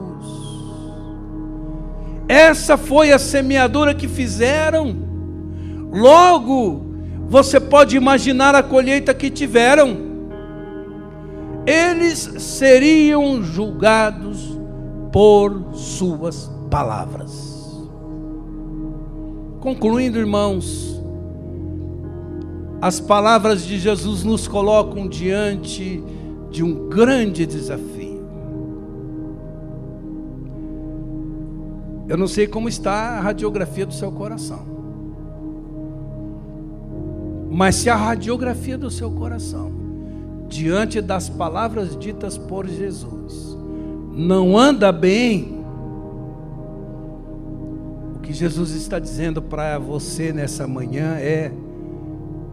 Essa 2.28 2.78
foi 2.78 3.12
a 3.12 3.20
semeadura 3.20 3.94
que 3.94 4.08
fizeram. 4.08 4.96
Logo, 5.92 6.96
você 7.28 7.60
pode 7.60 7.98
imaginar 7.98 8.56
a 8.56 8.64
colheita 8.64 9.14
que 9.14 9.30
tiveram. 9.30 10.14
Eles 11.68 12.18
seriam 12.40 13.44
julgados 13.44 14.58
por 15.12 15.74
suas 15.74 16.50
palavras. 16.72 17.53
Concluindo, 19.64 20.20
irmãos, 20.20 21.02
as 22.82 23.00
palavras 23.00 23.64
de 23.64 23.80
Jesus 23.80 24.22
nos 24.22 24.46
colocam 24.46 25.08
diante 25.08 26.04
de 26.52 26.62
um 26.62 26.90
grande 26.90 27.46
desafio. 27.46 28.28
Eu 32.10 32.18
não 32.18 32.28
sei 32.28 32.46
como 32.46 32.68
está 32.68 32.92
a 32.92 33.22
radiografia 33.22 33.86
do 33.86 33.94
seu 33.94 34.12
coração. 34.12 34.66
Mas 37.50 37.76
se 37.76 37.90
a 37.90 37.96
radiografia 37.96 38.78
do 38.78 38.92
seu 38.92 39.10
coração, 39.12 39.72
diante 40.50 41.00
das 41.00 41.30
palavras 41.30 41.98
ditas 41.98 42.38
por 42.38 42.68
Jesus, 42.68 43.58
não 44.12 44.58
anda 44.58 44.92
bem, 44.92 45.63
que 48.24 48.32
Jesus 48.32 48.72
está 48.72 48.98
dizendo 48.98 49.42
para 49.42 49.78
você 49.78 50.32
nessa 50.32 50.66
manhã 50.66 51.18
é: 51.18 51.52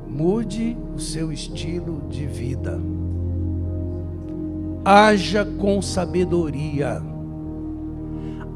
mude 0.07 0.77
o 0.95 0.99
seu 0.99 1.33
estilo 1.33 2.03
de 2.11 2.27
vida, 2.27 2.79
haja 4.85 5.45
com 5.45 5.81
sabedoria, 5.81 7.01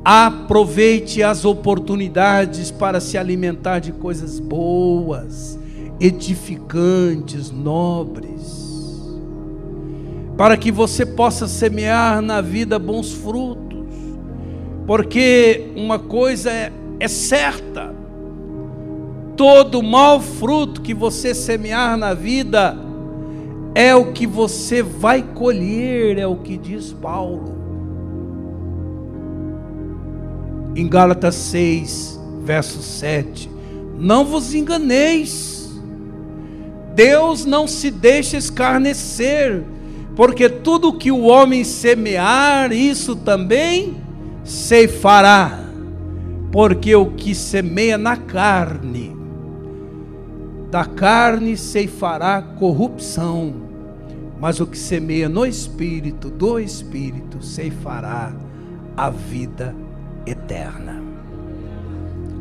aproveite 0.04 1.22
as 1.22 1.44
oportunidades 1.44 2.72
para 2.72 3.00
se 3.00 3.16
alimentar 3.16 3.78
de 3.78 3.92
coisas 3.92 4.40
boas, 4.40 5.56
edificantes, 6.00 7.52
nobres, 7.52 8.74
para 10.36 10.56
que 10.56 10.72
você 10.72 11.06
possa 11.06 11.46
semear 11.46 12.20
na 12.20 12.40
vida 12.40 12.76
bons 12.76 13.12
frutos, 13.12 13.86
porque 14.84 15.70
uma 15.76 15.98
coisa 15.98 16.50
é 16.50 16.72
é 17.04 17.08
certa. 17.08 17.94
Todo 19.36 19.82
mau 19.82 20.20
fruto 20.20 20.80
que 20.80 20.94
você 20.94 21.34
semear 21.34 21.98
na 21.98 22.14
vida 22.14 22.78
é 23.74 23.94
o 23.94 24.12
que 24.12 24.26
você 24.26 24.82
vai 24.82 25.22
colher, 25.22 26.18
é 26.18 26.26
o 26.26 26.36
que 26.36 26.56
diz 26.56 26.92
Paulo. 26.92 27.54
Em 30.74 30.88
Gálatas 30.88 31.34
6, 31.34 32.20
verso 32.42 32.82
7. 32.82 33.50
Não 33.98 34.24
vos 34.24 34.54
enganeis, 34.54 35.70
Deus 36.94 37.44
não 37.44 37.66
se 37.66 37.90
deixa 37.90 38.36
escarnecer, 38.36 39.62
porque 40.16 40.48
tudo 40.48 40.96
que 40.96 41.12
o 41.12 41.24
homem 41.24 41.64
semear, 41.64 42.72
isso 42.72 43.14
também 43.14 43.96
ceifará 44.44 45.63
porque 46.54 46.94
o 46.94 47.06
que 47.06 47.34
semeia 47.34 47.98
na 47.98 48.16
carne, 48.16 49.12
da 50.70 50.84
carne 50.84 51.56
ceifará 51.56 52.40
corrupção, 52.40 53.54
mas 54.40 54.60
o 54.60 54.66
que 54.68 54.78
semeia 54.78 55.28
no 55.28 55.44
espírito, 55.44 56.30
do 56.30 56.60
espírito 56.60 57.44
ceifará 57.44 58.32
a 58.96 59.10
vida 59.10 59.74
eterna. 60.24 61.02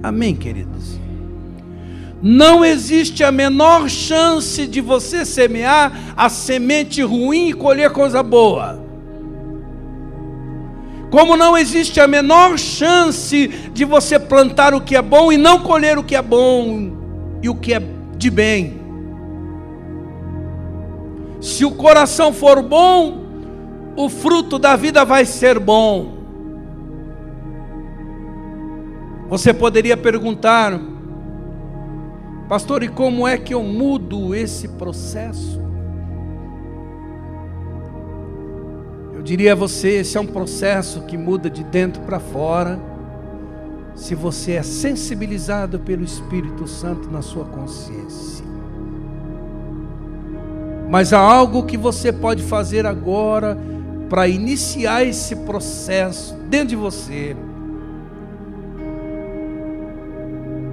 Amém, 0.03 0.35
queridos? 0.35 0.99
Não 2.21 2.63
existe 2.63 3.23
a 3.23 3.31
menor 3.31 3.89
chance 3.89 4.67
de 4.67 4.79
você 4.79 5.25
semear 5.25 6.13
a 6.15 6.29
semente 6.29 7.01
ruim 7.01 7.49
e 7.49 7.53
colher 7.53 7.89
coisa 7.89 8.21
boa. 8.21 8.82
Como 11.13 11.37
não 11.37 11.55
existe 11.55 11.99
a 11.99 12.07
menor 12.07 12.57
chance 12.57 13.47
de 13.47 13.85
você 13.85 14.17
plantar 14.17 14.73
o 14.73 14.81
que 14.81 14.95
é 14.95 15.01
bom 15.03 15.31
e 15.31 15.37
não 15.37 15.59
colher 15.59 15.95
o 15.95 16.03
que 16.03 16.15
é 16.15 16.21
bom 16.23 16.91
e 17.39 17.47
o 17.47 17.53
que 17.53 17.71
é 17.71 17.79
de 18.17 18.31
bem. 18.31 18.81
Se 21.39 21.63
o 21.65 21.69
coração 21.69 22.33
for 22.33 22.63
bom, 22.63 23.25
o 23.95 24.09
fruto 24.09 24.57
da 24.57 24.75
vida 24.75 25.05
vai 25.05 25.23
ser 25.23 25.59
bom. 25.59 26.17
Você 29.29 29.53
poderia 29.53 29.95
perguntar, 29.95 30.81
pastor, 32.49 32.81
e 32.81 32.87
como 32.87 33.27
é 33.27 33.37
que 33.37 33.53
eu 33.53 33.61
mudo 33.61 34.33
esse 34.33 34.67
processo? 34.67 35.62
Eu 39.23 39.25
diria 39.25 39.53
a 39.53 39.55
você: 39.55 39.99
esse 39.99 40.17
é 40.17 40.19
um 40.19 40.27
processo 40.27 41.03
que 41.03 41.17
muda 41.17 41.49
de 41.49 41.63
dentro 41.63 42.01
para 42.01 42.19
fora, 42.19 42.77
se 43.95 44.13
você 44.13 44.51
é 44.51 44.63
sensibilizado 44.63 45.79
pelo 45.79 46.03
Espírito 46.03 46.67
Santo 46.67 47.09
na 47.09 47.21
sua 47.21 47.45
consciência. 47.45 48.45
Mas 50.89 51.13
há 51.13 51.19
algo 51.19 51.63
que 51.63 51.77
você 51.77 52.11
pode 52.11 52.43
fazer 52.43 52.85
agora 52.85 53.57
para 54.09 54.27
iniciar 54.27 55.05
esse 55.05 55.37
processo 55.37 56.35
dentro 56.49 56.67
de 56.67 56.75
você. 56.75 57.33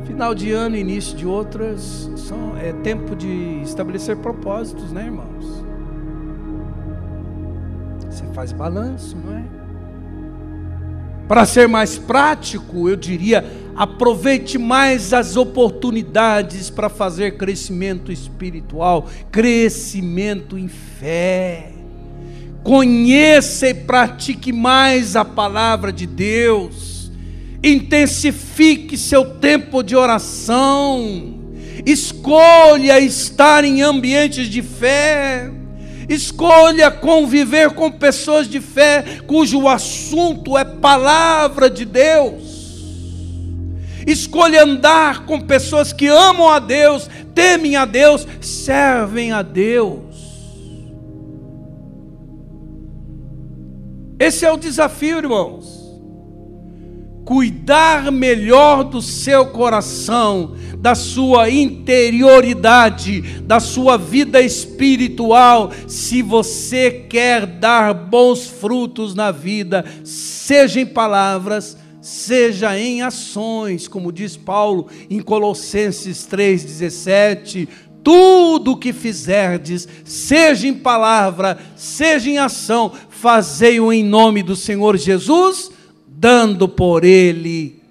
Final 0.06 0.34
de 0.34 0.50
ano, 0.50 0.74
início 0.74 1.16
de 1.16 1.24
outras, 1.24 2.10
são, 2.16 2.56
é 2.58 2.72
tempo 2.72 3.14
de 3.14 3.62
estabelecer 3.62 4.16
propósitos, 4.16 4.90
né, 4.90 5.04
irmãos? 5.04 5.59
Faz 8.32 8.52
balanço, 8.52 9.16
não 9.16 9.36
é? 9.36 9.60
Para 11.30 11.46
ser 11.46 11.68
mais 11.68 11.96
prático, 11.96 12.88
eu 12.88 12.96
diria: 12.96 13.44
aproveite 13.76 14.58
mais 14.58 15.12
as 15.12 15.36
oportunidades 15.36 16.68
para 16.68 16.88
fazer 16.88 17.36
crescimento 17.36 18.10
espiritual, 18.10 19.08
crescimento 19.30 20.58
em 20.58 20.66
fé. 20.66 21.72
Conheça 22.64 23.68
e 23.68 23.74
pratique 23.74 24.52
mais 24.52 25.14
a 25.14 25.24
palavra 25.24 25.92
de 25.92 26.04
Deus. 26.04 27.12
Intensifique 27.62 28.98
seu 28.98 29.24
tempo 29.36 29.82
de 29.82 29.94
oração. 29.94 31.38
Escolha 31.86 32.98
estar 32.98 33.64
em 33.64 33.82
ambientes 33.82 34.48
de 34.48 34.62
fé. 34.62 35.59
Escolha 36.10 36.90
conviver 36.90 37.70
com 37.70 37.88
pessoas 37.88 38.48
de 38.48 38.60
fé 38.60 39.20
cujo 39.28 39.68
assunto 39.68 40.58
é 40.58 40.64
palavra 40.64 41.70
de 41.70 41.84
Deus. 41.84 42.50
Escolha 44.04 44.64
andar 44.64 45.24
com 45.24 45.40
pessoas 45.40 45.92
que 45.92 46.08
amam 46.08 46.48
a 46.48 46.58
Deus, 46.58 47.08
temem 47.32 47.76
a 47.76 47.84
Deus, 47.84 48.26
servem 48.40 49.30
a 49.30 49.40
Deus. 49.40 50.00
Esse 54.18 54.44
é 54.44 54.50
o 54.50 54.56
desafio, 54.56 55.18
irmãos. 55.18 55.79
Cuidar 57.30 58.10
melhor 58.10 58.82
do 58.82 59.00
seu 59.00 59.46
coração, 59.46 60.56
da 60.76 60.96
sua 60.96 61.48
interioridade, 61.48 63.20
da 63.42 63.60
sua 63.60 63.96
vida 63.96 64.40
espiritual, 64.40 65.70
se 65.86 66.22
você 66.22 66.90
quer 67.08 67.46
dar 67.46 67.94
bons 67.94 68.48
frutos 68.48 69.14
na 69.14 69.30
vida, 69.30 69.84
seja 70.02 70.80
em 70.80 70.86
palavras, 70.86 71.78
seja 72.00 72.76
em 72.76 73.00
ações, 73.00 73.86
como 73.86 74.10
diz 74.10 74.36
Paulo 74.36 74.88
em 75.08 75.20
Colossenses 75.20 76.26
3,17. 76.26 77.68
Tudo 78.02 78.72
o 78.72 78.76
que 78.76 78.92
fizerdes, 78.92 79.86
seja 80.04 80.66
em 80.66 80.74
palavra, 80.74 81.60
seja 81.76 82.28
em 82.28 82.38
ação, 82.38 82.90
fazei-o 83.08 83.92
em 83.92 84.02
nome 84.02 84.42
do 84.42 84.56
Senhor 84.56 84.96
Jesus, 84.96 85.78
dando 86.20 86.68
por 86.68 87.02
ele 87.02 87.82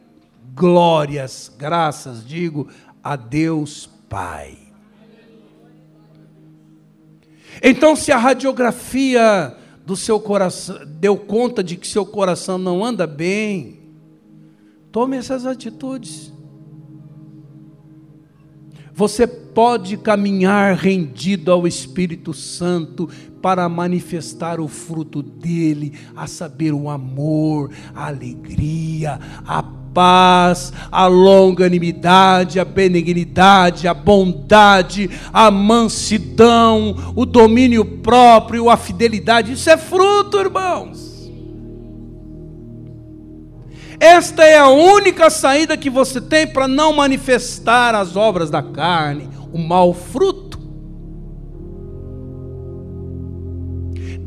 glórias, 0.54 1.52
graças, 1.58 2.24
digo, 2.24 2.70
a 3.04 3.16
Deus 3.16 3.90
Pai. 4.08 4.56
Então, 7.64 7.96
se 7.96 8.12
a 8.12 8.18
radiografia 8.18 9.58
do 9.84 9.96
seu 9.96 10.20
coração 10.20 10.78
deu 10.86 11.18
conta 11.18 11.64
de 11.64 11.76
que 11.76 11.88
seu 11.88 12.06
coração 12.06 12.60
não 12.60 12.86
anda 12.86 13.08
bem, 13.08 13.80
tome 14.92 15.18
essas 15.18 15.48
atitudes. 15.48 16.32
Você 18.94 19.26
pode 19.54 19.98
caminhar 19.98 20.76
rendido 20.76 21.52
ao 21.52 21.68
Espírito 21.68 22.34
Santo 22.34 23.10
para 23.42 23.68
manifestar 23.70 24.60
o 24.60 24.68
fruto 24.68 25.22
dele, 25.24 25.94
a 26.16 26.28
saber, 26.28 26.74
o 26.74 26.90
amor, 26.90 27.72
a 27.96 28.08
alegria, 28.08 29.20
a 29.46 29.64
paz, 29.94 30.72
a 30.92 31.08
longanimidade, 31.08 32.60
a 32.60 32.66
benignidade, 32.66 33.88
a 33.88 33.94
bondade, 33.94 35.10
a 35.34 35.50
mansidão, 35.50 37.14
o 37.16 37.26
domínio 37.26 37.84
próprio, 37.84 38.70
a 38.70 38.78
fidelidade. 38.78 39.54
Isso 39.54 39.70
é 39.70 39.78
fruto, 39.78 40.38
irmãos. 40.38 41.10
Esta 44.00 44.46
é 44.46 44.58
a 44.58 44.70
única 44.70 45.30
saída 45.30 45.76
que 45.76 45.90
você 45.90 46.22
tem 46.22 46.48
para 46.48 46.70
não 46.70 46.94
manifestar 46.94 47.94
as 47.94 48.16
obras 48.16 48.50
da 48.50 48.64
carne, 48.64 49.28
o 49.52 49.58
mau 49.58 49.94
fruto. 49.94 50.60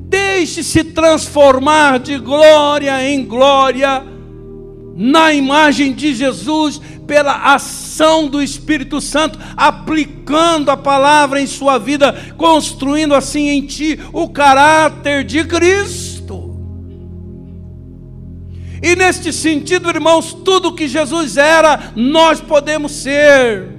Deixe-se 0.09 0.85
transformar 0.85 1.99
de 1.99 2.19
glória 2.19 3.03
em 3.09 3.25
glória 3.25 4.05
na 4.95 5.33
imagem 5.33 5.93
de 5.93 6.15
Jesus 6.15 6.81
pela 7.07 7.55
ação 7.55 8.29
do 8.29 8.43
Espírito 8.43 9.01
Santo, 9.01 9.39
aplicando 9.57 10.71
a 10.71 10.77
palavra 10.77 11.41
em 11.41 11.47
sua 11.47 11.79
vida, 11.79 12.35
construindo 12.37 13.15
assim 13.15 13.49
em 13.49 13.67
ti 13.67 13.99
o 14.13 14.29
caráter 14.29 15.25
de 15.25 15.45
Cristo. 15.45 16.23
E 18.83 18.97
neste 18.97 19.33
sentido, 19.33 19.89
irmãos, 19.89 20.33
tudo 20.33 20.75
que 20.75 20.89
Jesus 20.89 21.37
era, 21.37 21.93
nós 21.95 22.41
podemos 22.41 22.93
ser. 22.93 23.72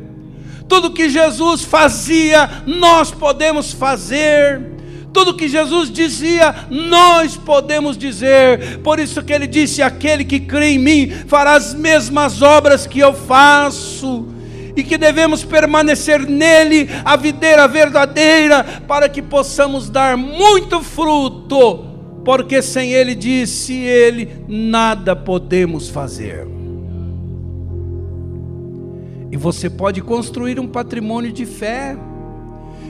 Tudo 0.67 0.91
que 0.91 1.09
Jesus 1.09 1.63
fazia, 1.63 2.63
nós 2.65 3.11
podemos 3.11 3.71
fazer 3.71 4.73
tudo 5.13 5.35
que 5.35 5.47
Jesus 5.47 5.91
dizia, 5.91 6.53
nós 6.71 7.37
podemos 7.37 7.95
dizer. 7.95 8.79
Por 8.79 8.99
isso 8.99 9.21
que 9.21 9.31
ele 9.31 9.45
disse: 9.45 9.81
aquele 9.81 10.25
que 10.25 10.39
crê 10.39 10.71
em 10.71 10.79
mim 10.79 11.11
fará 11.27 11.53
as 11.53 11.73
mesmas 11.73 12.41
obras 12.41 12.87
que 12.87 12.99
eu 12.99 13.13
faço. 13.13 14.27
E 14.75 14.83
que 14.83 14.97
devemos 14.97 15.43
permanecer 15.43 16.27
nele, 16.27 16.89
a 17.05 17.15
videira 17.15 17.67
verdadeira, 17.67 18.63
para 18.87 19.07
que 19.07 19.21
possamos 19.21 19.87
dar 19.87 20.17
muito 20.17 20.81
fruto, 20.81 21.85
porque 22.25 22.59
sem 22.59 22.91
ele, 22.91 23.13
disse 23.13 23.75
ele, 23.75 24.43
nada 24.47 25.15
podemos 25.15 25.89
fazer. 25.89 26.62
E 29.33 29.35
você 29.35 29.67
pode 29.67 29.99
construir 29.99 30.59
um 30.59 30.67
patrimônio 30.67 31.31
de 31.31 31.43
fé 31.43 31.97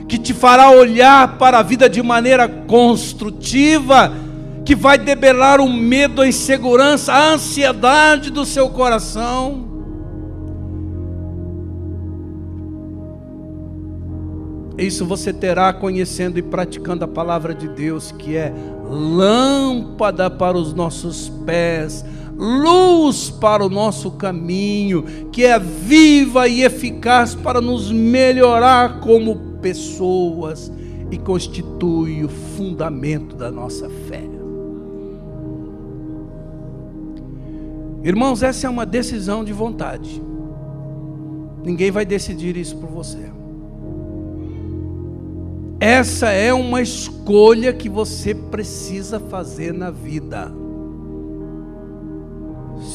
que 0.06 0.18
te 0.18 0.34
fará 0.34 0.70
olhar 0.70 1.38
para 1.38 1.60
a 1.60 1.62
vida 1.62 1.88
de 1.88 2.02
maneira 2.02 2.46
construtiva, 2.46 4.12
que 4.62 4.74
vai 4.74 4.98
debelar 4.98 5.58
o 5.58 5.72
medo, 5.72 6.20
a 6.20 6.28
insegurança, 6.28 7.14
a 7.14 7.32
ansiedade 7.32 8.30
do 8.30 8.44
seu 8.44 8.68
coração. 8.68 9.64
Isso 14.76 15.06
você 15.06 15.32
terá 15.32 15.72
conhecendo 15.72 16.38
e 16.38 16.42
praticando 16.42 17.06
a 17.06 17.08
palavra 17.08 17.54
de 17.54 17.68
Deus, 17.68 18.12
que 18.12 18.36
é 18.36 18.52
lâmpada 18.90 20.28
para 20.28 20.58
os 20.58 20.74
nossos 20.74 21.30
pés, 21.46 22.04
luz 22.36 23.30
para 23.30 23.64
o 23.64 23.68
nosso 23.68 24.10
caminho, 24.12 25.04
que 25.30 25.44
é 25.44 25.58
viva 25.58 26.48
e 26.48 26.62
eficaz 26.62 27.34
para 27.34 27.60
nos 27.60 27.90
melhorar 27.92 29.00
como 29.00 29.36
pessoas 29.60 30.70
e 31.10 31.18
constitui 31.18 32.24
o 32.24 32.28
fundamento 32.28 33.36
da 33.36 33.50
nossa 33.50 33.88
fé. 34.08 34.22
Irmãos, 38.02 38.42
essa 38.42 38.66
é 38.66 38.70
uma 38.70 38.84
decisão 38.84 39.42
de 39.42 39.52
vontade. 39.52 40.22
Ninguém 41.64 41.90
vai 41.90 42.04
decidir 42.04 42.54
isso 42.56 42.76
por 42.76 42.90
você. 42.90 43.32
Essa 45.80 46.30
é 46.30 46.52
uma 46.52 46.82
escolha 46.82 47.72
que 47.72 47.88
você 47.88 48.34
precisa 48.34 49.18
fazer 49.18 49.72
na 49.72 49.90
vida. 49.90 50.52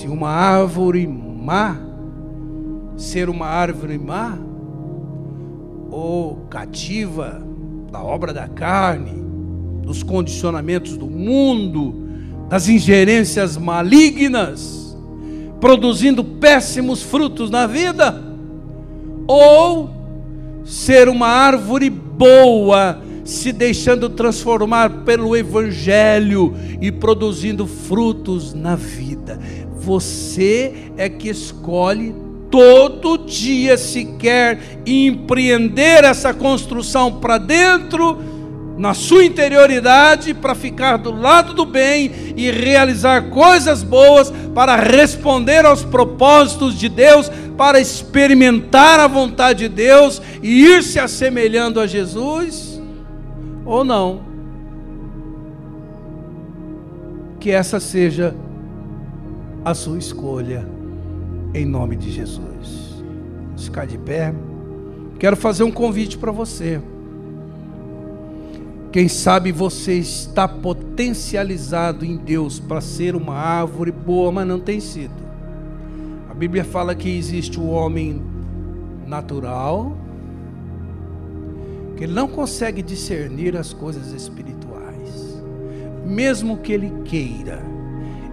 Se 0.09 0.13
uma 0.13 0.31
árvore 0.31 1.05
má, 1.05 1.77
ser 2.97 3.29
uma 3.29 3.45
árvore 3.45 3.95
má, 3.99 4.39
ou 5.91 6.47
cativa 6.49 7.45
da 7.91 8.01
obra 8.01 8.33
da 8.33 8.47
carne, 8.47 9.23
dos 9.83 10.01
condicionamentos 10.01 10.97
do 10.97 11.05
mundo, 11.05 11.93
das 12.49 12.67
ingerências 12.67 13.55
malignas, 13.55 14.97
produzindo 15.61 16.23
péssimos 16.23 17.03
frutos 17.03 17.51
na 17.51 17.67
vida, 17.67 18.19
ou 19.27 19.91
ser 20.65 21.07
uma 21.07 21.27
árvore 21.27 21.87
boa, 21.91 22.99
se 23.23 23.51
deixando 23.51 24.09
transformar 24.09 25.03
pelo 25.03 25.37
Evangelho 25.37 26.55
e 26.81 26.91
produzindo 26.91 27.67
frutos 27.67 28.55
na 28.55 28.75
vida. 28.75 29.39
Você 29.89 30.91
é 30.97 31.09
que 31.09 31.29
escolhe 31.29 32.13
todo 32.51 33.25
dia 33.25 33.75
se 33.75 34.05
quer 34.19 34.81
empreender 34.85 36.03
essa 36.03 36.31
construção 36.31 37.19
para 37.19 37.39
dentro, 37.39 38.19
na 38.77 38.93
sua 38.93 39.25
interioridade, 39.25 40.35
para 40.35 40.53
ficar 40.53 40.97
do 40.97 41.11
lado 41.11 41.55
do 41.55 41.65
bem 41.65 42.11
e 42.37 42.51
realizar 42.51 43.31
coisas 43.31 43.81
boas, 43.81 44.31
para 44.53 44.75
responder 44.75 45.65
aos 45.65 45.83
propósitos 45.83 46.77
de 46.77 46.87
Deus, 46.87 47.31
para 47.57 47.79
experimentar 47.79 48.99
a 48.99 49.07
vontade 49.07 49.67
de 49.67 49.69
Deus 49.69 50.21
e 50.43 50.65
ir 50.65 50.83
se 50.83 50.99
assemelhando 50.99 51.79
a 51.79 51.87
Jesus, 51.87 52.79
ou 53.65 53.83
não. 53.83 54.21
Que 57.39 57.49
essa 57.49 57.79
seja 57.79 58.35
a 58.45 58.48
sua 59.73 59.97
escolha, 59.97 60.67
em 61.53 61.65
nome 61.65 61.95
de 61.95 62.11
Jesus. 62.11 63.03
Vamos 63.47 63.65
ficar 63.65 63.85
de 63.85 63.97
pé. 63.97 64.33
Quero 65.19 65.35
fazer 65.35 65.63
um 65.63 65.71
convite 65.71 66.17
para 66.17 66.31
você. 66.31 66.81
Quem 68.91 69.07
sabe 69.07 69.51
você 69.51 69.93
está 69.93 70.47
potencializado 70.47 72.03
em 72.03 72.17
Deus 72.17 72.59
para 72.59 72.81
ser 72.81 73.15
uma 73.15 73.35
árvore 73.35 73.91
boa, 73.91 74.31
mas 74.31 74.47
não 74.47 74.59
tem 74.59 74.79
sido. 74.79 75.13
A 76.29 76.33
Bíblia 76.33 76.63
fala 76.63 76.95
que 76.95 77.09
existe 77.09 77.59
o 77.59 77.67
homem 77.67 78.21
natural, 79.05 79.95
que 81.95 82.05
ele 82.05 82.13
não 82.13 82.27
consegue 82.27 82.81
discernir 82.81 83.55
as 83.57 83.73
coisas 83.73 84.11
espirituais, 84.11 85.43
mesmo 86.05 86.57
que 86.57 86.71
ele 86.71 86.91
queira. 87.03 87.61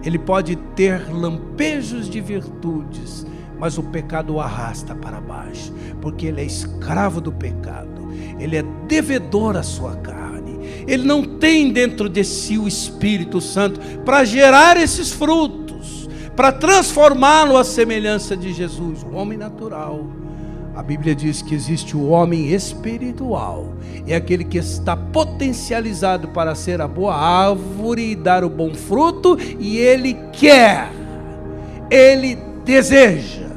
Ele 0.07 0.17
pode 0.17 0.55
ter 0.75 1.13
lampejos 1.13 2.09
de 2.09 2.21
virtudes, 2.21 3.27
mas 3.59 3.77
o 3.77 3.83
pecado 3.83 4.35
o 4.35 4.39
arrasta 4.39 4.95
para 4.95 5.19
baixo, 5.19 5.73
porque 6.01 6.27
ele 6.27 6.41
é 6.41 6.45
escravo 6.45 7.19
do 7.19 7.31
pecado, 7.31 8.07
ele 8.39 8.55
é 8.55 8.63
devedor 8.87 9.57
à 9.57 9.63
sua 9.63 9.95
carne 9.97 10.17
ele 10.87 11.03
não 11.03 11.21
tem 11.21 11.71
dentro 11.71 12.07
de 12.07 12.23
si 12.23 12.57
o 12.57 12.67
Espírito 12.67 13.41
Santo 13.41 13.79
para 14.05 14.23
gerar 14.23 14.77
esses 14.77 15.11
frutos, 15.11 16.09
para 16.35 16.51
transformá-lo 16.51 17.57
à 17.57 17.63
semelhança 17.63 18.35
de 18.37 18.53
Jesus, 18.53 19.03
o 19.03 19.13
homem 19.13 19.37
natural. 19.37 20.07
A 20.77 20.83
Bíblia 20.83 21.15
diz 21.15 21.41
que 21.41 21.55
existe 21.55 21.97
o 21.97 22.09
homem 22.09 22.53
espiritual, 22.53 23.73
é 24.05 24.15
aquele 24.15 24.43
que 24.43 24.59
está 24.59 24.95
potencializado 24.95 26.27
para 26.27 26.53
ser 26.53 26.81
a 26.81 26.87
boa 26.87 27.15
árvore 27.15 28.11
e 28.11 28.15
dar 28.15 28.43
o 28.43 28.49
bom 28.49 28.71
fruto, 28.75 29.39
e 29.57 29.79
ele 29.79 30.13
quer, 30.31 30.91
ele 31.89 32.37
deseja. 32.63 33.47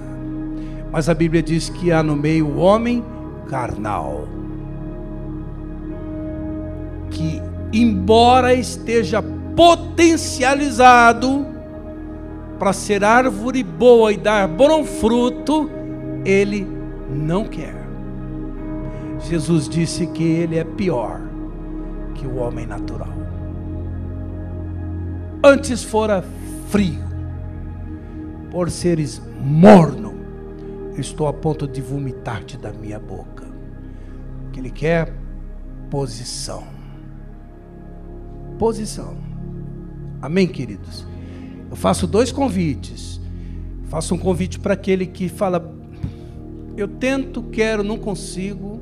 Mas 0.91 1.11
a 1.11 1.15
Bíblia 1.15 1.43
diz 1.43 1.69
que 1.69 1.93
há 1.93 2.03
no 2.03 2.17
meio 2.17 2.47
o 2.47 2.57
homem 2.57 3.05
carnal 3.51 4.27
que, 7.11 7.39
embora 7.71 8.55
esteja 8.55 9.23
potencializado 9.55 11.47
para 12.59 12.73
ser 12.73 13.05
árvore 13.05 13.63
boa 13.63 14.11
e 14.11 14.17
dar 14.17 14.49
bom 14.49 14.87
fruto, 14.87 15.71
ele 16.25 16.80
não 17.11 17.45
quer. 17.45 17.75
Jesus 19.21 19.69
disse 19.69 20.07
que 20.07 20.23
ele 20.23 20.57
é 20.59 20.65
pior 20.65 21.21
que 22.15 22.27
o 22.27 22.37
homem 22.37 22.67
natural. 22.67 23.13
Antes 25.43 25.83
fora 25.83 26.25
frio, 26.69 27.05
por 28.51 28.71
seres 28.71 29.21
morno, 29.41 30.15
estou 30.97 31.27
a 31.27 31.33
ponto 31.33 31.67
de 31.67 31.81
vomitar-te 31.81 32.57
da 32.57 32.73
minha 32.73 32.99
boca. 32.99 33.47
Que 34.53 34.61
ele 34.61 34.71
quer 34.71 35.13
posição 35.91 36.81
posição. 38.61 39.17
Amém, 40.21 40.47
queridos? 40.47 41.07
Eu 41.71 41.77
faço 41.77 42.07
dois 42.07 42.31
convites. 42.31 43.19
Faço 43.85 44.15
um 44.15 44.19
convite 44.19 44.61
para 44.61 44.75
aquele 44.75 45.07
que 45.07 45.31
fala: 45.31 45.59
Eu 46.77 46.89
tento, 46.89 47.43
quero, 47.43 47.83
não 47.83 47.99
consigo. 47.99 48.81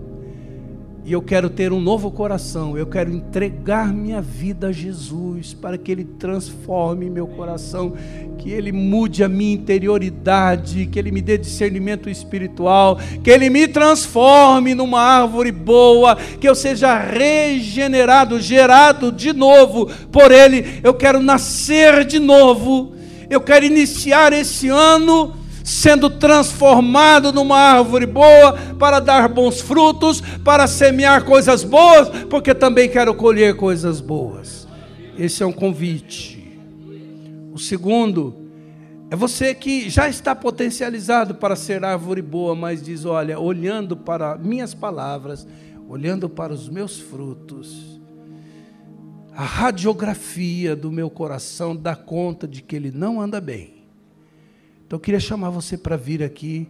E 1.08 1.12
eu 1.12 1.22
quero 1.22 1.48
ter 1.48 1.72
um 1.72 1.80
novo 1.80 2.10
coração. 2.10 2.76
Eu 2.76 2.86
quero 2.86 3.10
entregar 3.10 3.94
minha 3.94 4.20
vida 4.20 4.66
a 4.66 4.72
Jesus 4.72 5.54
para 5.54 5.78
que 5.78 5.90
Ele 5.90 6.04
transforme 6.04 7.08
meu 7.08 7.26
coração, 7.26 7.94
que 8.36 8.50
Ele 8.50 8.72
mude 8.72 9.24
a 9.24 9.28
minha 9.28 9.54
interioridade, 9.54 10.84
que 10.84 10.98
Ele 10.98 11.10
me 11.10 11.22
dê 11.22 11.38
discernimento 11.38 12.10
espiritual, 12.10 12.98
que 13.24 13.30
Ele 13.30 13.48
me 13.48 13.66
transforme 13.66 14.74
numa 14.74 15.00
árvore 15.00 15.50
boa, 15.50 16.14
que 16.14 16.46
eu 16.46 16.54
seja 16.54 16.98
regenerado, 16.98 18.38
gerado 18.38 19.10
de 19.10 19.32
novo 19.32 19.86
por 20.12 20.30
Ele. 20.30 20.78
Eu 20.82 20.92
quero 20.92 21.22
nascer 21.22 22.04
de 22.04 22.18
novo. 22.18 22.92
Eu 23.30 23.40
quero 23.40 23.64
iniciar 23.64 24.34
esse 24.34 24.68
ano 24.68 25.37
sendo 25.68 26.08
transformado 26.08 27.30
numa 27.30 27.58
árvore 27.58 28.06
boa, 28.06 28.54
para 28.78 29.00
dar 29.00 29.28
bons 29.28 29.60
frutos, 29.60 30.22
para 30.42 30.66
semear 30.66 31.26
coisas 31.26 31.62
boas, 31.62 32.08
porque 32.30 32.54
também 32.54 32.88
quero 32.88 33.14
colher 33.14 33.54
coisas 33.54 34.00
boas. 34.00 34.66
Esse 35.18 35.42
é 35.42 35.46
um 35.46 35.52
convite. 35.52 36.58
O 37.52 37.58
segundo 37.58 38.48
é 39.10 39.16
você 39.16 39.54
que 39.54 39.90
já 39.90 40.08
está 40.08 40.34
potencializado 40.34 41.34
para 41.34 41.54
ser 41.54 41.84
árvore 41.84 42.22
boa, 42.22 42.54
mas 42.54 42.82
diz: 42.82 43.04
olha, 43.04 43.38
olhando 43.38 43.94
para 43.94 44.38
minhas 44.38 44.72
palavras, 44.72 45.46
olhando 45.86 46.30
para 46.30 46.50
os 46.50 46.66
meus 46.66 46.98
frutos, 46.98 48.00
a 49.36 49.44
radiografia 49.44 50.74
do 50.74 50.90
meu 50.90 51.10
coração 51.10 51.76
dá 51.76 51.94
conta 51.94 52.48
de 52.48 52.62
que 52.62 52.74
ele 52.74 52.90
não 52.90 53.20
anda 53.20 53.38
bem. 53.38 53.77
Então 54.88 54.96
eu 54.96 55.00
queria 55.00 55.20
chamar 55.20 55.50
você 55.50 55.76
para 55.76 55.98
vir 55.98 56.22
aqui 56.22 56.66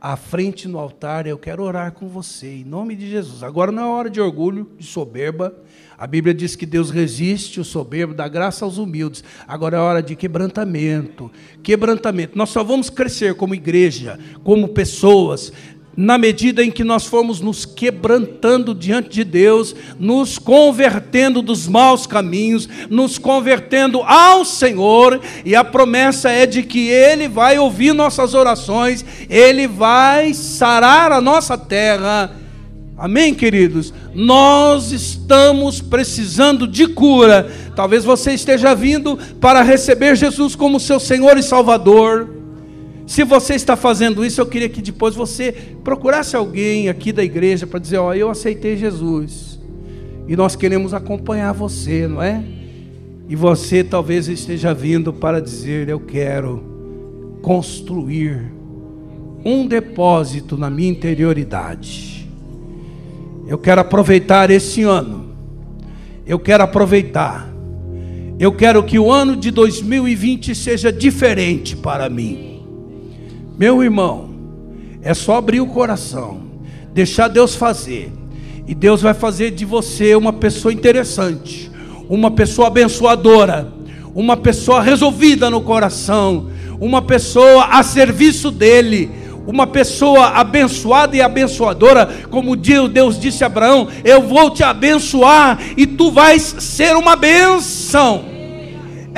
à 0.00 0.16
frente 0.16 0.68
no 0.68 0.78
altar, 0.78 1.26
eu 1.26 1.36
quero 1.36 1.60
orar 1.64 1.90
com 1.90 2.06
você, 2.06 2.58
em 2.58 2.64
nome 2.64 2.94
de 2.94 3.10
Jesus. 3.10 3.42
Agora 3.42 3.72
não 3.72 3.82
é 3.82 3.86
hora 3.86 4.08
de 4.08 4.20
orgulho, 4.20 4.70
de 4.78 4.86
soberba. 4.86 5.52
A 5.98 6.06
Bíblia 6.06 6.32
diz 6.32 6.54
que 6.54 6.64
Deus 6.64 6.90
resiste 6.90 7.58
o 7.58 7.64
soberbo, 7.64 8.14
dá 8.14 8.28
graça 8.28 8.64
aos 8.64 8.78
humildes. 8.78 9.24
Agora 9.44 9.76
é 9.76 9.80
hora 9.80 10.00
de 10.00 10.14
quebrantamento. 10.14 11.32
Quebrantamento. 11.60 12.38
Nós 12.38 12.50
só 12.50 12.62
vamos 12.62 12.90
crescer 12.90 13.34
como 13.34 13.56
igreja, 13.56 14.20
como 14.44 14.68
pessoas, 14.68 15.52
na 15.98 16.16
medida 16.16 16.62
em 16.64 16.70
que 16.70 16.84
nós 16.84 17.06
formos 17.06 17.40
nos 17.40 17.64
quebrantando 17.64 18.72
diante 18.72 19.08
de 19.08 19.24
Deus, 19.24 19.74
nos 19.98 20.38
convertendo 20.38 21.42
dos 21.42 21.66
maus 21.66 22.06
caminhos, 22.06 22.68
nos 22.88 23.18
convertendo 23.18 24.00
ao 24.02 24.44
Senhor, 24.44 25.20
e 25.44 25.56
a 25.56 25.64
promessa 25.64 26.30
é 26.30 26.46
de 26.46 26.62
que 26.62 26.88
Ele 26.88 27.26
vai 27.26 27.58
ouvir 27.58 27.92
nossas 27.92 28.32
orações, 28.32 29.04
Ele 29.28 29.66
vai 29.66 30.32
sarar 30.34 31.10
a 31.10 31.20
nossa 31.20 31.58
terra. 31.58 32.30
Amém, 32.96 33.34
queridos? 33.34 33.92
Nós 34.14 34.92
estamos 34.92 35.80
precisando 35.80 36.68
de 36.68 36.86
cura. 36.86 37.50
Talvez 37.74 38.04
você 38.04 38.32
esteja 38.34 38.72
vindo 38.72 39.18
para 39.40 39.62
receber 39.62 40.14
Jesus 40.14 40.54
como 40.54 40.78
seu 40.78 41.00
Senhor 41.00 41.36
e 41.36 41.42
Salvador. 41.42 42.37
Se 43.08 43.24
você 43.24 43.54
está 43.54 43.74
fazendo 43.74 44.22
isso, 44.22 44.38
eu 44.38 44.44
queria 44.44 44.68
que 44.68 44.82
depois 44.82 45.14
você 45.14 45.50
procurasse 45.82 46.36
alguém 46.36 46.90
aqui 46.90 47.10
da 47.10 47.24
igreja 47.24 47.66
para 47.66 47.80
dizer: 47.80 47.96
Ó, 47.96 48.12
eu 48.12 48.28
aceitei 48.28 48.76
Jesus. 48.76 49.58
E 50.28 50.36
nós 50.36 50.54
queremos 50.54 50.92
acompanhar 50.92 51.52
você, 51.52 52.06
não 52.06 52.22
é? 52.22 52.44
E 53.26 53.34
você 53.34 53.82
talvez 53.82 54.28
esteja 54.28 54.74
vindo 54.74 55.10
para 55.10 55.40
dizer: 55.40 55.88
Eu 55.88 55.98
quero 55.98 56.62
construir 57.40 58.52
um 59.42 59.66
depósito 59.66 60.58
na 60.58 60.68
minha 60.68 60.90
interioridade. 60.90 62.28
Eu 63.46 63.56
quero 63.56 63.80
aproveitar 63.80 64.50
esse 64.50 64.82
ano. 64.82 65.30
Eu 66.26 66.38
quero 66.38 66.62
aproveitar. 66.62 67.50
Eu 68.38 68.52
quero 68.52 68.82
que 68.82 68.98
o 68.98 69.10
ano 69.10 69.34
de 69.34 69.50
2020 69.50 70.54
seja 70.54 70.92
diferente 70.92 71.74
para 71.74 72.10
mim. 72.10 72.47
Meu 73.58 73.82
irmão, 73.82 74.30
é 75.02 75.12
só 75.12 75.34
abrir 75.34 75.60
o 75.60 75.66
coração, 75.66 76.42
deixar 76.94 77.26
Deus 77.26 77.56
fazer, 77.56 78.12
e 78.68 78.72
Deus 78.72 79.02
vai 79.02 79.14
fazer 79.14 79.50
de 79.50 79.64
você 79.64 80.14
uma 80.14 80.32
pessoa 80.32 80.72
interessante, 80.72 81.68
uma 82.08 82.30
pessoa 82.30 82.68
abençoadora, 82.68 83.72
uma 84.14 84.36
pessoa 84.36 84.80
resolvida 84.80 85.50
no 85.50 85.60
coração, 85.60 86.50
uma 86.78 87.02
pessoa 87.02 87.64
a 87.64 87.82
serviço 87.82 88.52
dEle, 88.52 89.10
uma 89.44 89.66
pessoa 89.66 90.28
abençoada 90.28 91.16
e 91.16 91.20
abençoadora, 91.20 92.08
como 92.30 92.54
Deus 92.54 93.18
disse 93.18 93.42
a 93.42 93.48
Abraão: 93.48 93.88
Eu 94.04 94.22
vou 94.22 94.50
te 94.50 94.62
abençoar 94.62 95.58
e 95.76 95.84
tu 95.84 96.12
vais 96.12 96.42
ser 96.60 96.94
uma 96.94 97.16
bênção. 97.16 98.26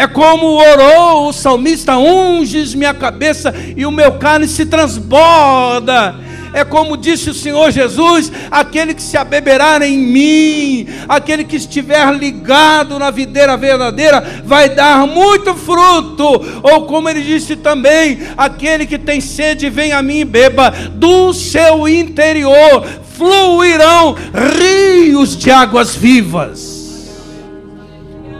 É 0.00 0.06
como 0.06 0.56
orou 0.56 1.28
o 1.28 1.32
salmista: 1.32 1.98
unges 1.98 2.74
minha 2.74 2.94
cabeça 2.94 3.54
e 3.76 3.84
o 3.84 3.90
meu 3.90 4.12
cálice 4.12 4.54
se 4.54 4.64
transborda. 4.64 6.14
É 6.54 6.64
como 6.64 6.96
disse 6.96 7.28
o 7.28 7.34
Senhor 7.34 7.70
Jesus: 7.70 8.32
aquele 8.50 8.94
que 8.94 9.02
se 9.02 9.18
abeberar 9.18 9.82
em 9.82 9.98
mim, 9.98 10.86
aquele 11.06 11.44
que 11.44 11.56
estiver 11.56 12.10
ligado 12.14 12.98
na 12.98 13.10
videira 13.10 13.58
verdadeira, 13.58 14.42
vai 14.42 14.70
dar 14.70 15.06
muito 15.06 15.54
fruto. 15.54 16.24
Ou 16.62 16.86
como 16.86 17.06
ele 17.10 17.20
disse 17.20 17.54
também: 17.54 18.20
aquele 18.38 18.86
que 18.86 18.96
tem 18.96 19.20
sede, 19.20 19.68
vem 19.68 19.92
a 19.92 20.00
mim 20.00 20.20
e 20.20 20.24
beba, 20.24 20.70
do 20.94 21.34
seu 21.34 21.86
interior 21.86 22.86
fluirão 23.18 24.16
rios 24.56 25.36
de 25.36 25.50
águas 25.50 25.94
vivas. 25.94 26.79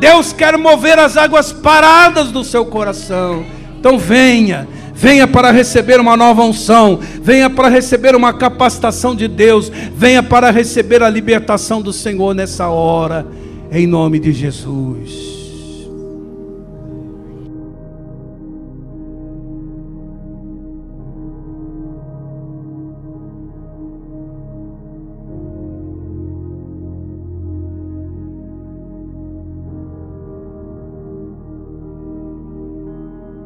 Deus 0.01 0.33
quer 0.33 0.57
mover 0.57 0.99
as 0.99 1.17
águas 1.17 1.53
paradas 1.53 2.33
do 2.33 2.43
seu 2.43 2.65
coração. 2.65 3.45
Então 3.79 3.99
venha, 3.99 4.67
venha 4.95 5.29
para 5.29 5.51
receber 5.51 6.01
uma 6.01 6.17
nova 6.17 6.43
unção, 6.43 6.99
venha 7.23 7.49
para 7.49 7.69
receber 7.69 8.17
uma 8.17 8.33
capacitação 8.33 9.15
de 9.15 9.29
Deus, 9.29 9.71
venha 9.95 10.23
para 10.23 10.51
receber 10.51 11.03
a 11.03 11.09
libertação 11.09 11.81
do 11.81 11.93
Senhor 11.93 12.35
nessa 12.35 12.69
hora, 12.69 13.27
em 13.71 13.87
nome 13.87 14.19
de 14.19 14.33
Jesus. 14.33 15.40